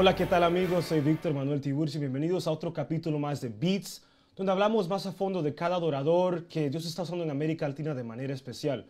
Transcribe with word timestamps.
Hola, 0.00 0.16
¿qué 0.16 0.24
tal 0.24 0.44
amigos? 0.44 0.86
Soy 0.86 1.00
Víctor 1.00 1.34
Manuel 1.34 1.60
Tiburcio 1.60 2.00
bienvenidos 2.00 2.46
a 2.46 2.50
otro 2.50 2.72
capítulo 2.72 3.18
más 3.18 3.42
de 3.42 3.50
Beats, 3.50 4.02
donde 4.34 4.50
hablamos 4.50 4.88
más 4.88 5.04
a 5.04 5.12
fondo 5.12 5.42
de 5.42 5.54
cada 5.54 5.76
adorador 5.76 6.46
que 6.46 6.70
Dios 6.70 6.86
está 6.86 7.02
usando 7.02 7.22
en 7.22 7.30
América 7.30 7.68
Latina 7.68 7.92
de 7.92 8.02
manera 8.02 8.32
especial. 8.32 8.86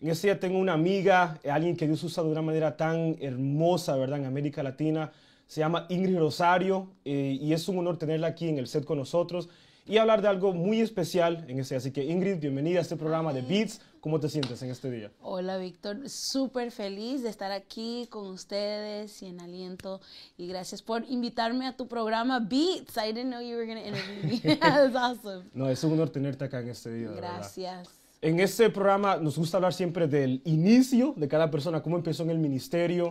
En 0.00 0.08
este 0.08 0.28
día 0.28 0.40
tengo 0.40 0.58
una 0.58 0.72
amiga, 0.72 1.38
eh, 1.42 1.50
alguien 1.50 1.76
que 1.76 1.86
Dios 1.86 2.02
usa 2.02 2.24
de 2.24 2.30
una 2.30 2.40
manera 2.40 2.78
tan 2.78 3.18
hermosa, 3.20 3.94
¿verdad? 3.96 4.20
En 4.20 4.24
América 4.24 4.62
Latina. 4.62 5.12
Se 5.46 5.60
llama 5.60 5.84
Ingrid 5.90 6.18
Rosario 6.18 6.88
eh, 7.04 7.36
y 7.38 7.52
es 7.52 7.68
un 7.68 7.76
honor 7.80 7.98
tenerla 7.98 8.28
aquí 8.28 8.48
en 8.48 8.56
el 8.56 8.66
set 8.66 8.86
con 8.86 8.96
nosotros 8.96 9.50
y 9.86 9.98
hablar 9.98 10.22
de 10.22 10.28
algo 10.28 10.54
muy 10.54 10.80
especial 10.80 11.44
en 11.46 11.58
este. 11.58 11.76
Así 11.76 11.90
que 11.90 12.04
Ingrid, 12.04 12.38
bienvenida 12.38 12.78
a 12.78 12.82
este 12.82 12.96
programa 12.96 13.34
de 13.34 13.42
Beats. 13.42 13.82
¿Cómo 14.04 14.20
te 14.20 14.28
sientes 14.28 14.62
en 14.62 14.68
este 14.68 14.90
día? 14.90 15.10
Hola 15.22 15.56
Víctor, 15.56 16.10
súper 16.10 16.70
feliz 16.70 17.22
de 17.22 17.30
estar 17.30 17.50
aquí 17.52 18.06
con 18.10 18.26
ustedes 18.26 19.22
y 19.22 19.28
en 19.28 19.40
aliento 19.40 19.98
y 20.36 20.46
gracias 20.46 20.82
por 20.82 21.06
invitarme 21.08 21.66
a 21.66 21.74
tu 21.74 21.88
programa 21.88 22.38
Beats. 22.38 22.98
I 22.98 23.14
didn't 23.14 23.30
know 23.30 23.40
you 23.40 23.56
were 23.56 23.64
going 23.64 23.78
to 23.78 23.88
interview 23.88 24.28
me. 24.28 24.56
That's 24.60 24.94
awesome. 24.94 25.44
No, 25.54 25.70
es 25.70 25.82
un 25.84 25.94
honor 25.94 26.10
tenerte 26.10 26.44
acá 26.44 26.60
en 26.60 26.68
este 26.68 26.92
día. 26.92 27.12
Gracias. 27.12 27.88
En 28.20 28.40
este 28.40 28.68
programa 28.68 29.16
nos 29.16 29.38
gusta 29.38 29.56
hablar 29.56 29.72
siempre 29.72 30.06
del 30.06 30.42
inicio 30.44 31.14
de 31.16 31.26
cada 31.26 31.50
persona, 31.50 31.82
cómo 31.82 31.96
empezó 31.96 32.24
en 32.24 32.30
el 32.30 32.38
ministerio 32.38 33.08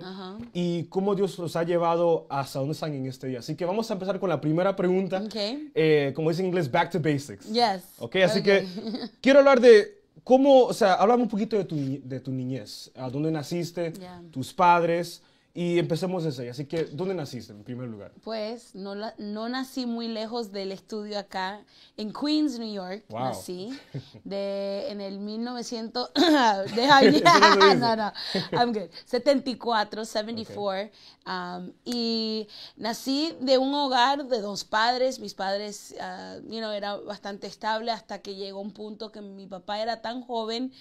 y 0.54 0.84
cómo 0.84 1.16
Dios 1.16 1.40
los 1.40 1.56
ha 1.56 1.64
llevado 1.64 2.28
hasta 2.30 2.60
donde 2.60 2.74
están 2.74 2.94
en 2.94 3.08
este 3.08 3.26
día. 3.26 3.40
Así 3.40 3.56
que 3.56 3.66
vamos 3.66 3.90
a 3.90 3.96
empezar 3.96 4.20
con 4.20 4.30
la 4.30 4.40
primera 4.40 4.76
pregunta. 4.76 5.24
Ok. 5.26 5.36
Eh, 5.74 6.14
como 6.16 6.30
dice 6.30 6.44
en 6.44 6.50
inglés, 6.50 6.70
back 6.70 6.92
to 6.92 7.00
basics. 7.00 7.52
Yes. 7.52 7.82
Ok, 7.98 8.18
así 8.18 8.44
que 8.44 8.68
quiero 9.22 9.40
hablar 9.40 9.60
de 9.60 10.03
cómo, 10.24 10.66
o 10.66 10.74
sea, 10.74 10.94
hablamos 10.96 11.24
un 11.26 11.30
poquito 11.30 11.58
de 11.58 11.66
tu, 11.66 11.76
de 12.04 12.20
tu 12.20 12.32
niñez, 12.32 12.92
a 12.96 13.10
dónde 13.10 13.32
naciste, 13.32 13.94
tus 14.32 14.54
padres, 14.54 15.22
y 15.56 15.78
empecemos 15.78 16.24
desde 16.24 16.44
ahí. 16.44 16.50
Así 16.50 16.66
que, 16.66 16.86
¿dónde 16.86 17.14
naciste 17.14 17.54
en 17.54 17.64
primer 17.64 17.88
lugar? 17.88 18.12
Pues 18.24 18.74
no, 18.74 18.96
la- 18.96 19.14
no 19.20 19.48
nací 19.50 19.86
muy 19.86 20.08
lejos 20.08 20.52
del 20.52 20.72
estudio 20.72 21.20
acá, 21.20 21.64
en 21.96 22.12
Queens, 22.12 22.58
New 22.58 22.74
York. 22.74 23.06
Wow. 23.10 23.20
Nací 23.20 23.70
de, 24.24 24.88
en 24.90 25.00
el 25.00 25.20
1900. 25.20 26.12
deja 26.76 26.98
ahí. 26.98 27.12
Sí, 27.14 27.24
eso 27.24 27.56
dice. 27.56 27.76
no, 27.76 27.96
no, 27.96 28.14
I'm 28.52 28.74
good. 28.74 28.90
74, 29.06 30.06
74. 30.06 30.90
um, 31.28 31.72
y 31.86 32.48
nací 32.76 33.36
de 33.40 33.60
un 33.60 33.74
hogar 33.76 34.26
de 34.26 34.42
dos 34.42 34.64
padres. 34.64 35.20
Mis 35.20 35.36
padres, 35.36 35.94
uh, 36.00 36.42
you 36.50 36.58
know, 36.60 36.72
era 36.72 36.96
bastante 36.98 37.46
estable 37.46 37.92
hasta 37.92 38.20
que 38.24 38.34
llegó 38.36 38.60
un 38.60 38.72
punto 38.72 39.12
que 39.12 39.22
mi 39.22 39.46
papá 39.46 39.80
era 39.80 40.02
tan 40.02 40.24
joven 40.24 40.74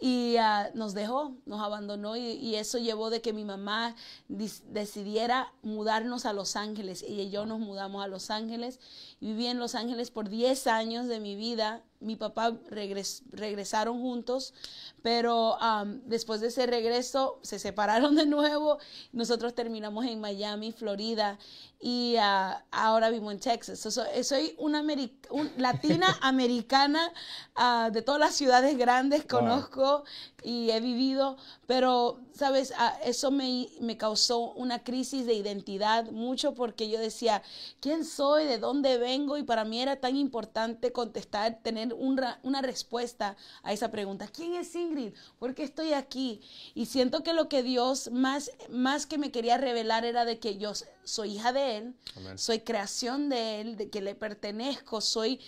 y 0.00 0.36
ah, 0.36 0.70
nos 0.74 0.94
dejó, 0.94 1.34
nos 1.44 1.60
abandonó 1.60 2.16
y, 2.16 2.20
y 2.20 2.54
eso 2.54 2.78
llevó 2.78 3.10
de 3.10 3.20
que 3.20 3.32
mi 3.32 3.44
mamá 3.44 3.96
decidiera 4.28 5.52
mudarnos 5.62 6.24
a 6.24 6.32
Los 6.32 6.54
Ángeles. 6.54 7.04
Y 7.06 7.30
yo 7.30 7.46
nos 7.46 7.58
mudamos 7.58 8.04
a 8.04 8.08
Los 8.08 8.30
Ángeles. 8.30 8.78
Viví 9.20 9.46
en 9.46 9.58
Los 9.58 9.74
Ángeles 9.74 10.10
por 10.10 10.28
10 10.28 10.66
años 10.68 11.08
de 11.08 11.18
mi 11.20 11.34
vida. 11.36 11.82
Mi 12.00 12.14
papá 12.14 12.52
regres- 12.70 13.22
regresaron 13.32 14.00
juntos, 14.00 14.54
pero 15.02 15.60
am, 15.60 16.00
después 16.06 16.40
de 16.40 16.46
ese 16.46 16.64
regreso 16.66 17.40
se 17.42 17.58
separaron 17.58 18.14
de 18.14 18.24
nuevo. 18.26 18.78
Nosotros 19.12 19.52
terminamos 19.52 20.04
en 20.06 20.20
Miami, 20.20 20.70
Florida, 20.70 21.38
y 21.80 22.14
ah, 22.20 22.64
ahora 22.70 23.10
vivo 23.10 23.32
en 23.32 23.40
Texas. 23.40 23.80
So- 23.80 23.90
so- 23.90 24.04
soy 24.22 24.54
una 24.58 24.80
ameri- 24.82 25.10
un- 25.30 25.50
latina 25.56 26.06
americana 26.22 27.12
ah, 27.56 27.90
de 27.92 28.02
todas 28.02 28.20
las 28.20 28.36
ciudades 28.36 28.78
grandes, 28.78 29.22
Wow. 29.26 29.40
conozco 29.40 30.04
y 30.44 30.70
he 30.70 30.78
vivido, 30.78 31.36
pero, 31.66 32.20
¿sabes? 32.32 32.72
Ah, 32.78 32.96
eso 33.04 33.32
me, 33.32 33.68
me 33.80 33.96
causó 33.96 34.52
una 34.52 34.84
crisis 34.84 35.26
de 35.26 35.34
identidad 35.34 36.08
mucho 36.12 36.54
porque 36.54 36.88
yo 36.88 37.00
decía, 37.00 37.42
¿quién 37.80 38.04
soy? 38.04 38.44
¿De 38.44 38.58
dónde 38.58 38.98
vengo? 38.98 39.07
Y 39.38 39.42
para 39.44 39.64
mí 39.64 39.80
era 39.80 39.96
tan 39.96 40.16
importante 40.16 40.92
contestar, 40.92 41.60
tener 41.62 41.94
un 41.94 42.18
una 42.42 42.62
respuesta 42.62 43.36
a 43.62 43.72
esa 43.72 43.90
pregunta. 43.90 44.28
¿Quién 44.28 44.54
es 44.54 44.74
Ingrid? 44.74 45.12
¿Por 45.38 45.54
qué 45.54 45.62
estoy 45.62 45.92
aquí? 45.92 46.40
Y 46.74 46.86
siento 46.86 47.22
que 47.22 47.32
lo 47.32 47.48
que 47.48 47.62
Dios 47.62 48.10
más, 48.10 48.50
más 48.70 49.06
que 49.06 49.18
me 49.18 49.30
quería 49.30 49.56
revelar 49.56 50.04
era 50.04 50.24
de 50.24 50.38
que 50.38 50.58
yo 50.58 50.72
soy 51.04 51.36
hija 51.36 51.52
de 51.52 51.76
Él, 51.78 51.94
Amén. 52.16 52.38
soy 52.38 52.60
creación 52.60 53.28
de 53.28 53.60
Él, 53.60 53.76
de 53.76 53.88
que 53.88 54.00
le 54.00 54.14
pertenezco, 54.14 55.00
soy, 55.00 55.40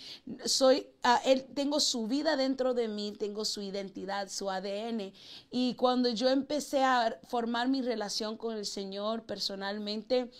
soy, 0.45 0.87
a 1.03 1.17
Él, 1.17 1.45
tengo 1.53 1.79
su 1.79 2.07
vida 2.07 2.35
dentro 2.35 2.73
de 2.73 2.87
mí, 2.87 3.13
tengo 3.17 3.45
su 3.45 3.61
identidad, 3.61 4.29
su 4.29 4.49
ADN. 4.49 5.13
Y 5.51 5.75
cuando 5.75 6.09
yo 6.09 6.29
empecé 6.29 6.83
a 6.83 7.19
formar 7.27 7.67
mi 7.67 7.81
relación 7.81 8.37
con 8.37 8.55
el 8.55 8.65
Señor 8.65 9.23
personalmente, 9.23 10.31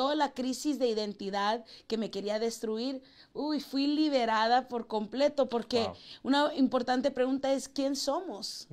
toda 0.00 0.14
la 0.14 0.30
crisis 0.40 0.78
de 0.78 0.88
identidad 0.96 1.56
que 1.88 1.98
me 1.98 2.10
quería 2.10 2.38
destruir, 2.38 2.94
uy, 3.34 3.60
fui 3.60 3.86
liberada 3.86 4.58
por 4.72 4.82
completo, 4.96 5.40
porque 5.54 5.80
Wow. 5.88 5.96
una 6.28 6.40
importante 6.64 7.10
pregunta 7.10 7.52
es, 7.52 7.68
¿quién 7.68 7.94
somos? 7.96 8.66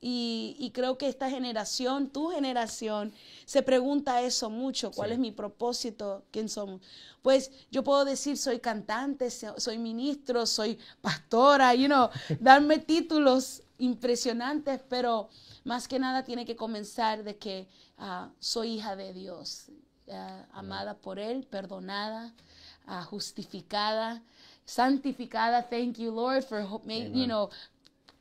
Y, 0.00 0.56
y 0.58 0.70
creo 0.76 0.98
que 0.98 1.08
esta 1.08 1.28
generación, 1.30 2.10
tu 2.16 2.28
generación, 2.36 3.12
se 3.46 3.62
pregunta 3.62 4.20
eso 4.30 4.50
mucho, 4.50 4.90
¿cuál 4.96 5.08
Sí. 5.10 5.14
es 5.14 5.18
mi 5.26 5.32
propósito? 5.32 6.06
¿Quién 6.30 6.48
somos? 6.48 6.80
Pues 7.22 7.50
yo 7.70 7.82
puedo 7.82 8.04
decir, 8.04 8.36
soy 8.36 8.58
cantante, 8.60 9.30
so- 9.30 9.58
soy 9.58 9.78
ministro, 9.78 10.44
soy 10.46 10.78
pastora, 11.00 11.74
you 11.74 11.86
know, 11.86 12.10
darme 12.40 12.76
títulos 12.78 13.62
impresionantes, 13.78 14.80
pero 14.88 15.28
más 15.64 15.88
que 15.88 15.98
nada 15.98 16.22
tiene 16.24 16.44
que 16.44 16.56
comenzar 16.56 17.24
de 17.24 17.34
que 17.38 17.56
ah, 17.96 18.30
soy 18.38 18.66
hija 18.76 18.96
de 18.96 19.12
Dios, 19.14 19.70
ah, 20.10 20.46
amada 20.52 20.94
por 20.94 21.18
Él, 21.18 21.46
perdonada, 21.46 22.32
ah, 22.86 23.04
justificada, 23.04 24.22
santificada. 24.64 25.68
Thank 25.68 25.98
you, 25.98 26.10
Lord, 26.10 26.44
for 26.44 26.60
you 26.60 27.26
know 27.26 27.50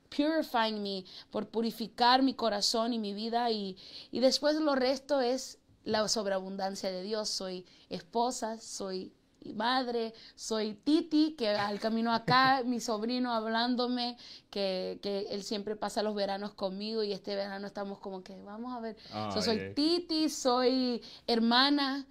purifying 0.10 0.82
me, 0.82 1.06
por 1.32 1.48
purificar 1.48 2.22
mi 2.22 2.34
corazón 2.34 2.94
y 2.94 3.00
mi 3.00 3.14
vida 3.14 3.50
y, 3.50 3.78
y 4.12 4.20
después 4.20 4.56
lo 4.56 4.76
resto 4.76 5.22
es 5.22 5.58
la 5.84 6.08
sobreabundancia 6.08 6.92
de 6.92 7.04
Dios. 7.04 7.30
Soy 7.30 7.66
esposa, 7.90 8.60
soy 8.60 9.12
madre, 9.52 10.14
soy 10.36 10.76
Titi, 10.76 11.36
que 11.38 11.50
al 11.50 11.80
camino 11.80 12.14
acá, 12.14 12.64
mi 12.66 12.80
sobrino 12.80 13.34
hablándome, 13.34 14.18
que, 14.50 15.00
que 15.02 15.28
él 15.32 15.44
siempre 15.44 15.76
pasa 15.76 16.02
los 16.02 16.16
veranos 16.16 16.54
conmigo 16.54 17.04
y 17.04 17.12
este 17.12 17.36
verano 17.36 17.68
estamos 17.68 18.00
como 18.00 18.24
que, 18.24 18.42
vamos 18.44 18.74
a 18.74 18.80
ver, 18.80 18.96
So, 19.34 19.42
soy. 19.42 19.74
Titi, 19.76 20.30
soy 20.30 21.02
hermana, 21.28 22.08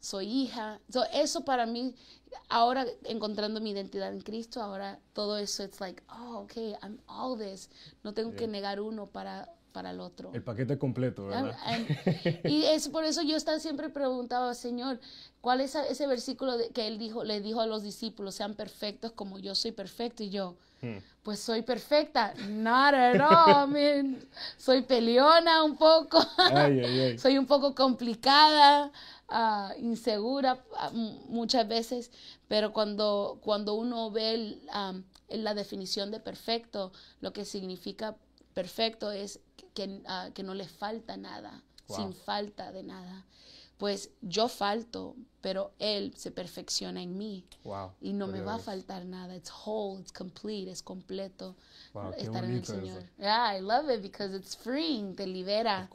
soy 0.00 0.26
hija. 0.26 0.80
So, 0.90 1.04
eso 1.12 1.44
para 1.44 1.64
mí, 1.64 1.94
ahora 2.48 2.84
encontrando 3.04 3.60
mi 3.60 3.70
identidad 3.70 4.12
en 4.12 4.20
Cristo, 4.20 4.60
ahora 4.60 5.00
todo 5.14 5.38
eso, 5.38 5.64
it's 5.64 5.80
like, 5.80 6.02
oh, 6.10 6.40
okay, 6.40 6.74
I'm 6.82 7.00
all 7.06 7.38
this. 7.38 7.70
No 8.02 8.12
tengo 8.12 8.34
que 8.34 8.46
negar 8.46 8.80
uno 8.80 9.06
para 9.06 9.48
para 9.74 9.90
el 9.90 9.98
otro. 10.00 10.30
El 10.32 10.42
paquete 10.44 10.78
completo, 10.78 11.26
¿verdad? 11.26 11.54
And- 11.66 11.86
and- 12.24 12.40
y 12.48 12.64
es 12.64 12.88
por 12.88 13.04
eso 13.04 13.22
yo 13.22 13.36
estaba 13.36 13.58
siempre 13.58 13.88
preguntaba, 13.90 14.54
Señor, 14.54 15.00
¿cuál 15.40 15.60
es 15.60 15.74
ese 15.74 16.06
versículo 16.06 16.56
que 16.72 16.86
él 16.86 16.96
dijo, 16.96 17.24
le 17.24 17.40
dijo 17.40 17.60
a 17.60 17.66
los 17.66 17.82
discípulos, 17.82 18.36
sean 18.36 18.54
perfectos 18.54 19.10
como 19.12 19.40
yo 19.40 19.54
soy 19.56 19.72
perfecto? 19.72 20.22
Y 20.22 20.30
yo, 20.30 20.56
Hmm. 20.80 20.98
pues 21.22 21.40
soy 21.40 21.62
perfecta. 21.62 22.34
Not 22.48 22.94
at 22.94 23.20
all. 23.20 24.18
Soy 24.58 24.82
peleona 24.82 25.64
un 25.64 25.76
poco. 25.76 26.18
Ay, 26.36 26.80
ay, 26.80 27.00
ay. 27.00 27.18
soy 27.18 27.38
un 27.38 27.46
poco 27.46 27.74
complicada, 27.74 28.92
ah, 29.28 29.72
insegura 29.78 30.62
ah, 30.76 30.90
muchas 31.28 31.66
veces, 31.66 32.10
pero 32.48 32.72
cuando, 32.72 33.38
cuando 33.42 33.74
uno 33.74 34.10
ve 34.10 34.34
el, 34.34 35.42
la 35.42 35.54
definición 35.54 36.10
de 36.10 36.20
perfecto, 36.20 36.92
lo 37.20 37.32
que 37.32 37.44
significa 37.44 38.14
perfecto 38.52 39.10
es 39.10 39.40
que, 39.74 40.02
ah, 40.06 40.30
que 40.34 40.42
no 40.42 40.54
le 40.54 40.66
falta 40.68 41.16
nada, 41.16 41.62
Wow. 41.88 41.96
sin 41.98 42.12
falta 42.14 42.72
de 42.72 42.82
nada. 42.82 43.24
Pues 43.76 44.10
yo 44.22 44.48
falto, 44.48 45.16
pero 45.40 45.72
Él 45.80 46.14
se 46.16 46.30
perfecciona 46.30 47.02
en 47.02 47.18
mí 47.18 47.44
Wow. 47.64 47.90
y 48.00 48.12
no 48.12 48.28
me 48.28 48.40
va 48.40 48.54
a 48.54 48.58
faltar 48.58 49.04
nada. 49.04 49.34
It's 49.36 49.50
whole, 49.66 50.00
it's 50.00 50.12
complete, 50.12 50.70
es 50.70 50.82
completo 50.82 51.56
Wow, 51.92 52.12
estar 52.16 52.44
en 52.44 52.52
el 52.52 52.60
eso. 52.62 52.74
Señor. 52.76 53.02
Yeah, 53.18 53.56
I 53.56 53.60
love 53.60 53.90
it 53.90 54.00
because 54.00 54.34
it's 54.34 54.56
freeing, 54.56 55.14
te 55.16 55.26
libera 55.26 55.90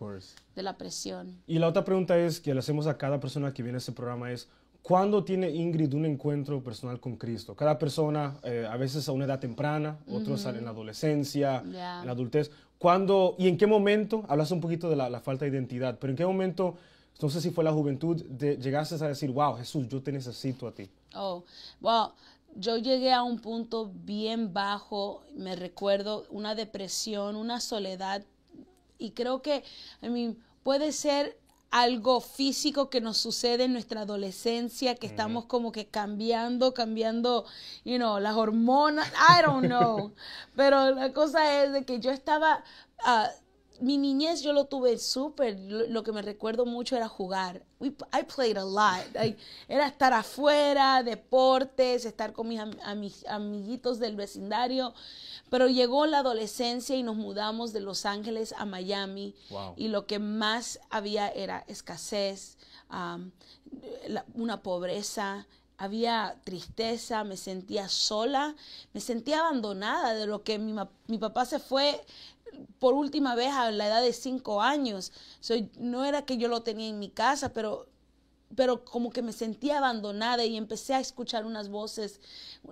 de 0.56 0.62
la 0.62 0.78
presión. 0.78 1.42
Y 1.48 1.58
la 1.58 1.68
otra 1.70 1.84
pregunta 1.86 2.18
es 2.20 2.40
que 2.42 2.54
le 2.54 2.60
hacemos 2.60 2.86
a 2.86 2.98
cada 2.98 3.20
persona 3.20 3.54
que 3.54 3.64
viene 3.64 3.78
a 3.78 3.80
este 3.80 3.94
programa 3.94 4.30
es, 4.32 4.50
¿cuándo 4.84 5.24
tiene 5.24 5.50
Ingrid 5.50 5.94
un 5.94 6.06
encuentro 6.06 6.62
personal 6.62 7.00
con 7.00 7.16
Cristo? 7.16 7.56
Cada 7.56 7.80
persona, 7.80 8.38
eh, 8.44 8.68
a 8.70 8.76
veces 8.76 9.08
a 9.08 9.14
una 9.14 9.26
edad 9.26 9.40
temprana, 9.40 9.98
otros 10.12 10.46
en 10.46 10.66
la 10.66 10.72
adolescencia, 10.72 11.60
en 11.62 11.72
la 11.74 12.02
adultez. 12.12 12.52
¿Cuándo 12.80 13.36
y 13.38 13.50
en 13.50 13.58
qué 13.58 13.68
momento, 13.68 14.24
hablas 14.30 14.52
un 14.52 14.62
poquito 14.62 14.90
de 14.90 14.96
la, 14.96 15.10
la 15.10 15.20
falta 15.20 15.44
de 15.44 15.52
identidad, 15.52 15.98
pero 16.00 16.12
en 16.12 16.18
qué 16.18 16.26
momento, 16.26 16.76
no 17.22 17.30
sé 17.30 17.42
si 17.42 17.52
fue 17.52 17.64
la 17.64 17.74
juventud, 17.74 18.24
de, 18.24 18.58
llegaste 18.58 18.96
a 19.04 19.10
decir, 19.10 19.30
wow, 19.32 19.56
Jesús, 19.58 19.88
yo 19.90 20.02
te 20.02 20.14
necesito 20.14 20.66
a 20.66 20.72
ti? 20.72 20.90
Oh, 21.14 21.44
well, 21.82 22.14
yo 22.56 22.78
llegué 22.78 23.12
a 23.12 23.24
un 23.24 23.40
punto 23.40 23.92
bien 23.94 24.54
bajo, 24.54 25.24
me 25.36 25.56
recuerdo, 25.56 26.26
una 26.30 26.56
depresión, 26.56 27.36
una 27.36 27.60
soledad, 27.60 28.24
y 28.98 29.12
creo 29.12 29.42
que, 29.42 29.64
I 30.02 30.10
mean, 30.10 30.38
puede 30.64 30.92
ser 30.92 31.39
algo 31.72 32.20
físico 32.20 32.90
que 32.90 33.02
nos 33.02 33.18
sucede 33.18 33.66
en 33.66 33.74
nuestra 33.74 34.02
adolescencia, 34.02 34.96
que 34.96 35.08
estamos 35.08 35.46
como 35.46 35.72
que 35.72 35.88
cambiando, 35.88 36.74
cambiando, 36.74 37.46
you 37.86 37.98
know, 37.98 38.20
las 38.20 38.36
hormonas, 38.36 39.08
I 39.10 39.44
don't 39.44 39.68
know, 39.68 40.14
pero 40.56 40.92
la 40.92 41.14
cosa 41.14 41.64
es 41.64 41.72
de 41.72 41.86
que 41.86 42.00
yo 42.00 42.12
estaba, 42.12 42.64
ah, 43.04 43.30
mi 43.82 43.98
niñez 43.98 44.42
yo 44.42 44.54
lo 44.54 44.66
tuve 44.66 44.98
súper, 44.98 45.60
lo, 45.60 45.88
lo 45.88 46.04
que 46.04 46.12
me 46.12 46.22
recuerdo 46.22 46.66
mucho 46.66 46.96
era 46.96 47.08
jugar. 47.08 47.64
We- 47.80 47.96
I 48.14 48.24
played 48.24 48.58
a 48.58 48.66
lot. 48.66 49.14
Like, 49.14 49.38
era 49.68 49.88
estar 49.88 50.14
afuera, 50.14 51.02
deportes, 51.04 52.06
estar 52.06 52.34
con 52.34 52.48
mis, 52.50 52.60
am- 52.60 52.78
a 52.84 52.96
mis 52.96 53.26
amiguitos 53.28 54.00
del 54.00 54.16
vecindario. 54.16 54.94
Pero 55.50 55.68
llegó 55.68 56.06
la 56.06 56.20
adolescencia 56.20 56.96
y 56.96 57.04
nos 57.04 57.16
mudamos 57.16 57.74
de 57.74 57.80
Los 57.80 58.06
Ángeles 58.06 58.54
a 58.58 58.66
Miami. 58.66 59.34
Wow. 59.50 59.74
Y 59.78 59.88
lo 59.88 60.06
que 60.08 60.20
más 60.20 60.80
había 60.90 61.30
era 61.30 61.64
escasez, 61.68 62.58
um, 62.92 63.32
la- 64.08 64.26
una 64.36 64.62
pobreza, 64.62 65.48
había 65.78 66.36
tristeza, 66.44 67.24
me 67.24 67.38
sentía 67.38 67.88
sola, 67.88 68.54
me 68.94 69.00
sentía 69.00 69.40
abandonada 69.40 70.14
de 70.14 70.28
lo 70.28 70.44
que 70.44 70.60
mi, 70.60 70.76
mi 71.08 71.18
papá 71.18 71.46
se 71.46 71.58
fue 71.60 72.04
por 72.80 72.94
última 72.94 73.36
vez 73.36 73.52
a 73.54 73.72
la 73.72 73.88
edad 73.88 74.02
de 74.02 74.14
cinco 74.14 74.62
años. 74.62 75.12
Soy, 75.40 75.72
no 75.78 76.06
era 76.06 76.26
que 76.26 76.38
yo 76.38 76.48
lo 76.48 76.62
tenía 76.64 76.90
en 76.90 77.00
mi 77.00 77.10
casa, 77.10 77.54
pero, 77.54 77.88
pero 78.56 78.86
como 78.86 79.12
que 79.12 79.22
me 79.22 79.34
sentía 79.34 79.78
abandonada 79.78 80.46
y 80.46 80.58
empecé 80.58 80.94
a 80.94 81.00
escuchar 81.00 81.46
unas 81.46 81.70
voces 81.70 82.20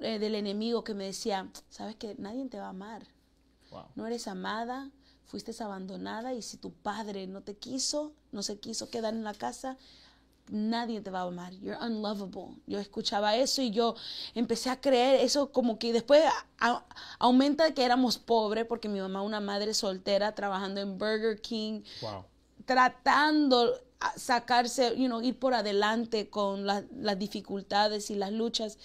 eh, 0.01 0.19
del 0.19 0.35
enemigo 0.35 0.83
que 0.83 0.93
me 0.93 1.05
decía, 1.05 1.49
sabes 1.69 1.95
que 1.95 2.15
nadie 2.17 2.45
te 2.47 2.59
va 2.59 2.67
a 2.67 2.69
amar 2.69 3.07
Wow. 3.71 3.87
no 3.95 4.07
eres 4.07 4.27
amada, 4.29 4.91
fuiste 5.25 5.51
abandonada 5.61 6.33
y 6.33 6.41
si 6.41 6.57
tu 6.57 6.71
padre 6.71 7.27
no 7.27 7.41
te 7.41 7.57
quiso, 7.57 8.13
no 8.31 8.43
se 8.43 8.59
quiso 8.59 8.89
quedar 8.89 9.13
en 9.13 9.25
la 9.25 9.33
casa, 9.33 9.77
nadie 10.49 11.01
te 11.01 11.09
va 11.11 11.21
a 11.21 11.23
amar. 11.27 11.53
You're 11.53 11.77
unlovable. 11.81 12.55
Yo 12.67 12.79
escuchaba 12.79 13.35
eso 13.35 13.61
y 13.61 13.71
yo 13.71 13.95
empecé 14.33 14.69
a 14.69 14.79
creer 14.81 15.21
eso 15.21 15.51
como 15.51 15.77
que 15.79 15.93
después 15.93 16.23
a- 16.59 16.83
aumenta 17.19 17.73
que 17.73 17.83
éramos 17.83 18.17
pobres 18.17 18.65
porque 18.65 18.89
mi 18.89 18.99
mamá 18.99 19.21
una 19.21 19.39
madre 19.39 19.73
soltera 19.73 20.33
trabajando 20.35 20.81
en 20.81 20.97
Burger 20.97 21.41
King, 21.41 21.81
Wow. 22.01 22.25
tratando 22.65 23.73
sacarse, 24.15 24.95
you 24.95 25.07
know, 25.07 25.21
ir 25.21 25.39
por 25.39 25.53
adelante 25.55 26.29
con 26.29 26.65
la- 26.67 26.83
las 26.91 27.17
dificultades 27.17 28.11
y 28.11 28.15
las 28.15 28.31
luchas. 28.31 28.77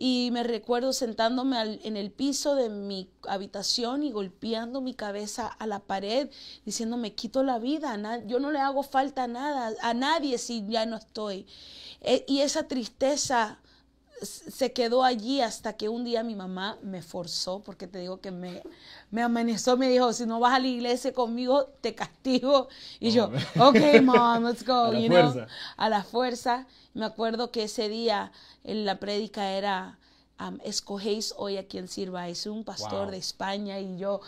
Y 0.00 0.30
me 0.32 0.44
recuerdo 0.44 0.92
sentándome 0.92 1.58
al- 1.58 1.80
en 1.82 1.96
el 1.96 2.12
piso 2.12 2.54
de 2.54 2.68
mi 2.70 3.10
habitación 3.28 4.04
y 4.04 4.12
golpeando 4.12 4.80
mi 4.80 4.94
cabeza 4.94 5.48
a 5.48 5.66
la 5.66 5.80
pared, 5.80 6.30
diciendo, 6.64 6.96
me 6.96 7.14
quito 7.14 7.42
la 7.42 7.58
vida, 7.58 7.98
yo 8.26 8.38
no 8.38 8.52
le 8.52 8.60
hago 8.60 8.84
falta 8.84 9.24
a 9.24 9.26
nada, 9.26 9.74
a 9.82 9.94
nadie 9.94 10.38
si 10.38 10.64
ya 10.68 10.86
no 10.86 10.96
estoy. 10.96 11.46
E- 12.00 12.24
y 12.28 12.40
esa 12.42 12.68
tristeza 12.68 13.58
se 14.22 14.72
quedó 14.72 15.04
allí 15.04 15.40
hasta 15.40 15.74
que 15.74 15.88
un 15.88 16.04
día 16.04 16.22
mi 16.22 16.34
mamá 16.34 16.78
me 16.82 17.02
forzó, 17.02 17.60
porque 17.60 17.86
te 17.86 17.98
digo 17.98 18.20
que 18.20 18.30
me, 18.30 18.62
me 19.10 19.22
amenazó, 19.22 19.76
me 19.76 19.88
dijo, 19.88 20.12
si 20.12 20.26
no 20.26 20.40
vas 20.40 20.54
a 20.54 20.58
la 20.58 20.66
iglesia 20.66 21.12
conmigo, 21.12 21.66
te 21.80 21.94
castigo. 21.94 22.68
Y 23.00 23.10
yo, 23.10 23.30
ok, 23.58 24.02
mom, 24.02 24.44
let's 24.44 24.64
go. 24.64 24.74
A 24.88 24.92
la 24.92 25.00
you 25.00 25.08
know, 25.08 25.32
fuerza. 25.32 25.48
a 25.76 25.88
la 25.88 26.02
fuerza. 26.02 26.66
Me 26.94 27.04
acuerdo 27.04 27.50
que 27.50 27.64
ese 27.64 27.88
día 27.88 28.32
en 28.64 28.84
la 28.84 28.98
prédica 28.98 29.52
era, 29.52 29.98
um, 30.40 30.58
escogéis 30.64 31.34
hoy 31.36 31.56
a 31.56 31.66
quien 31.66 31.88
sirva. 31.88 32.28
Es 32.28 32.46
un 32.46 32.64
pastor 32.64 33.04
Wow. 33.04 33.10
de 33.10 33.16
España 33.18 33.78
y 33.80 33.98
yo 33.98 34.20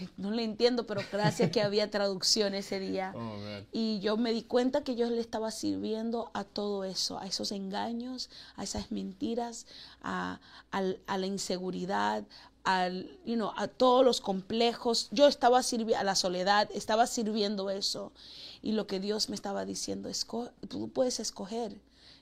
eh, 0.00 0.08
no 0.16 0.30
le 0.32 0.42
entiendo, 0.44 0.86
pero 0.86 1.02
gracias 1.12 1.50
que 1.50 1.62
había 1.62 1.90
traducción 1.90 2.54
ese 2.54 2.80
día. 2.80 3.12
Oh. 3.16 3.36
Y 3.72 4.00
yo 4.00 4.16
me 4.16 4.32
di 4.32 4.42
cuenta 4.42 4.82
que 4.82 4.94
yo 4.96 5.08
le 5.10 5.20
estaba 5.20 5.50
sirviendo 5.50 6.30
a 6.34 6.44
todo 6.44 6.84
eso, 6.84 7.18
a 7.18 7.26
esos 7.26 7.52
engaños, 7.52 8.28
a 8.56 8.64
esas 8.64 8.90
mentiras, 8.90 9.66
a, 10.02 10.40
a 10.72 11.18
la 11.18 11.26
inseguridad, 11.26 12.24
al, 12.64 13.10
you 13.26 13.34
know, 13.34 13.52
a 13.56 13.68
todos 13.68 14.04
los 14.04 14.20
complejos. 14.20 15.08
Yo 15.12 15.26
estaba 15.28 15.62
sirviendo 15.62 15.98
a 16.00 16.04
la 16.04 16.14
soledad, 16.14 16.68
estaba 16.74 17.06
sirviendo 17.06 17.68
eso. 17.70 18.10
Y 18.62 18.72
lo 18.72 18.86
que 18.86 18.98
Dios 19.00 19.28
me 19.28 19.34
estaba 19.36 19.64
diciendo, 19.66 20.08
"Esco- 20.08 20.50
tú 20.68 20.88
puedes 20.88 21.20
escoger. 21.20 21.76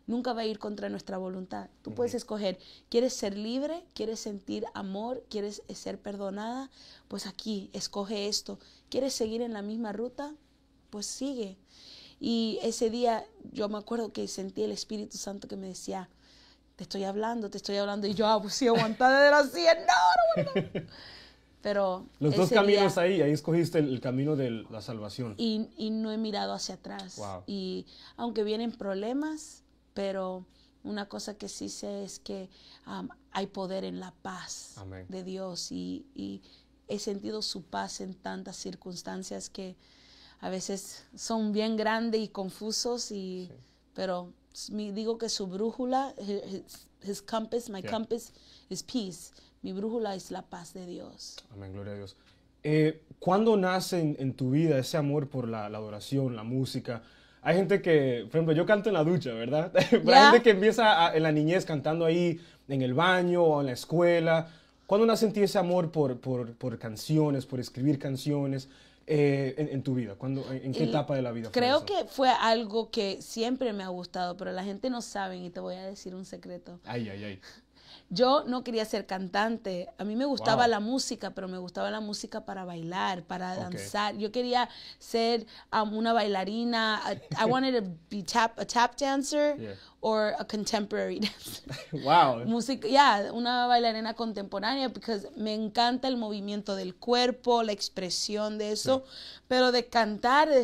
Nunca 0.07 0.33
va 0.33 0.41
a 0.43 0.47
ir 0.47 0.59
contra 0.59 0.89
nuestra 0.89 1.17
voluntad. 1.17 1.69
Tú 1.83 1.93
puedes 1.95 2.15
escoger, 2.15 2.59
¿quieres 2.89 3.13
ser 3.15 3.37
libre? 3.37 3.85
¿Quieres 3.95 4.19
sentir 4.21 4.65
amor? 4.75 5.25
¿Quieres 5.31 5.63
eh, 5.69 5.75
ser 5.77 5.99
perdonada? 5.99 6.71
Pues 7.09 7.27
aquí, 7.27 7.71
escoge 7.73 8.27
esto. 8.29 8.59
¿Quieres 8.91 9.13
seguir 9.15 9.43
en 9.43 9.53
la 9.53 9.63
misma 9.63 9.93
ruta? 9.93 10.35
Pues 10.91 11.07
sigue. 11.07 11.57
Y 12.19 12.59
ese 12.63 12.91
día 12.91 13.25
yo 13.53 13.69
me 13.69 13.79
acuerdo 13.79 14.13
que 14.13 14.27
sentí 14.29 14.63
el 14.65 14.73
Espíritu 14.73 15.17
Santo 15.19 15.47
que 15.49 15.57
me 15.57 15.69
decía, 15.69 16.09
te 16.77 16.83
estoy 16.83 17.05
hablando, 17.05 17.49
te 17.49 17.59
estoy 17.59 17.77
hablando. 17.77 18.07
Y 18.09 18.15
yo, 18.15 18.27
ah, 18.27 18.41
pues 18.43 18.55
sí, 18.55 18.67
aguantada 18.67 19.23
de 19.23 19.31
la 19.31 19.45
silla, 19.45 19.75
no, 20.37 20.43
no, 20.43 20.63
no. 20.81 20.87
Pero 21.63 22.07
Los 22.19 22.35
dos 22.35 22.51
caminos 22.51 22.95
día- 22.97 23.03
ahí, 23.05 23.23
ahí 23.23 23.31
escogiste 23.31 23.79
el, 23.79 23.89
el 23.89 24.01
camino 24.01 24.35
de 24.35 24.51
la 24.69 24.83
salvación. 24.83 25.35
y, 25.39 25.69
y 25.77 25.91
no 25.91 26.11
he 26.11 26.17
mirado 26.19 26.53
hacia 26.55 26.75
atrás. 26.75 27.17
Wow. 27.19 27.45
Y 27.47 27.87
aunque 28.17 28.43
vienen 28.43 28.73
problemas, 28.73 29.63
pero 29.95 30.45
una 30.85 31.09
cosa 31.09 31.35
que 31.39 31.49
sí 31.49 31.69
sé 31.69 32.05
es 32.05 32.19
que 32.19 32.49
um, 32.87 33.09
hay 33.31 33.47
poder 33.47 33.85
en 33.85 34.01
la 34.01 34.13
paz 34.23 34.75
Amén. 34.77 35.07
de 35.09 35.23
Dios 35.25 35.71
y, 35.71 36.07
y 36.15 36.43
he 36.89 36.99
sentido 36.99 37.41
su 37.43 37.63
paz 37.63 38.01
en 38.01 38.15
tantas 38.15 38.57
circunstancias 38.57 39.49
que 39.49 39.77
a 40.41 40.51
veces 40.51 41.05
son 41.15 41.53
bien 41.53 41.77
grandes 41.77 42.21
y 42.21 42.29
confusos, 42.29 43.13
y, 43.13 43.49
pero 43.95 44.33
mi- 44.71 44.91
digo 44.91 45.17
que 45.17 45.29
su 45.29 45.47
brújula, 45.47 46.15
his, 46.19 46.87
his 47.09 47.23
compass, 47.23 47.71
my 47.71 47.81
Yeah. 47.81 47.91
compass 47.93 48.33
is 48.69 48.83
peace. 48.83 49.31
Mi 49.63 49.73
brújula 49.73 50.17
es 50.17 50.33
la 50.33 50.43
paz 50.43 50.75
de 50.75 50.85
Dios. 50.87 51.37
Amén, 51.53 51.73
gloria 51.73 51.93
a 51.93 51.97
Dios. 51.97 52.17
Eh, 52.65 53.05
¿Cuándo 53.21 53.57
nace 53.57 54.01
en, 54.01 54.17
en 54.19 54.35
tu 54.35 54.51
vida 54.51 54.77
ese 54.79 54.97
amor 54.97 55.29
por 55.29 55.47
la, 55.47 55.69
la 55.69 55.79
adoración, 55.79 56.35
la 56.35 56.43
música? 56.43 57.05
Hay 57.43 57.57
gente 57.57 57.83
que, 57.83 58.27
por 58.31 58.37
ejemplo, 58.37 58.55
yo 58.55 58.65
canto 58.65 58.89
en 58.89 58.95
la 58.95 59.05
ducha, 59.05 59.33
¿verdad? 59.33 59.73
Pero 59.91 60.01
hay 60.09 60.15
Ya. 60.15 60.31
gente 60.31 60.43
que 60.43 60.51
empieza 60.51 61.07
a- 61.09 61.17
en 61.17 61.23
la 61.25 61.33
niñez 61.33 61.65
cantando 61.65 62.05
ahí 62.05 62.41
en 62.69 62.83
el 62.83 62.95
baño 62.95 63.43
o 63.43 63.61
en 63.61 63.67
la 63.67 63.73
escuela. 63.73 64.49
¿Cuándo 64.87 65.07
nace 65.07 65.27
en 65.27 65.33
ti 65.33 65.41
ese 65.43 65.59
amor 65.59 65.91
por, 65.91 66.19
por, 66.21 66.55
por 66.55 66.79
canciones, 66.79 67.45
por 67.47 67.59
escribir 67.61 67.99
canciones 67.99 68.69
eh, 69.07 69.55
en, 69.59 69.69
en 69.71 69.83
tu 69.83 69.95
vida? 69.95 70.15
¿Cuándo, 70.17 70.45
en, 70.53 70.73
qué 70.73 70.85
etapa 70.85 71.17
de 71.17 71.23
la 71.23 71.33
vida 71.33 71.51
fue 71.51 71.53
Creo 71.61 71.79
eso? 71.79 71.87
que 71.87 72.05
fue 72.07 72.29
algo 72.31 72.91
que 72.91 73.21
siempre 73.23 73.73
me 73.73 73.83
ha 73.83 73.89
gustado, 73.89 74.37
pero 74.37 74.53
la 74.53 74.63
gente 74.65 74.89
no 74.91 75.01
sabe 75.03 75.39
y 75.39 75.51
te 75.51 75.61
voy 75.61 75.75
a 75.75 75.83
decir 75.85 76.15
un 76.15 76.25
secreto. 76.25 76.79
Ay, 76.85 77.09
ay, 77.09 77.25
ay. 77.25 77.41
Yo 78.15 78.45
no 78.47 78.63
quería 78.63 78.85
ser 78.85 79.07
cantante. 79.07 79.89
A 79.97 80.05
mí 80.05 80.17
me 80.17 80.27
gustaba 80.27 80.65
Wow. 80.65 80.71
la 80.71 80.81
música, 80.81 81.31
pero 81.31 81.49
me 81.49 81.57
gustaba 81.57 81.91
la 81.91 82.01
música 82.01 82.45
para 82.45 82.65
bailar, 82.67 83.23
para 83.23 83.57
danzar. 83.57 84.17
Yo 84.19 84.31
quería 84.31 84.69
ser 84.99 85.47
um, 85.73 85.97
una 85.97 86.13
bailarina. 86.13 87.01
I, 87.07 87.43
I 87.43 87.45
wanted 87.51 87.83
to 87.83 87.91
be 88.11 88.23
tap, 88.23 88.59
a 88.59 88.67
tap 88.67 88.97
dancer 88.99 89.57
Yeah. 89.59 89.75
or 90.03 90.35
a 90.39 90.45
contemporary 90.45 91.21
dancer. 91.27 91.65
Wow. 92.05 92.45
Música, 92.45 92.87
ya, 92.87 93.31
una 93.33 93.67
bailarina 93.67 94.13
contemporánea, 94.15 94.91
porque 94.91 95.19
me 95.37 95.55
encanta 95.55 96.07
el 96.09 96.19
movimiento 96.19 96.77
del 96.77 96.95
cuerpo, 96.95 97.63
la 97.63 97.73
expresión 97.73 98.59
de 98.59 98.73
eso, 98.73 99.05
pero 99.49 99.73
de 99.73 99.87
cantar, 99.89 100.51
de 100.51 100.61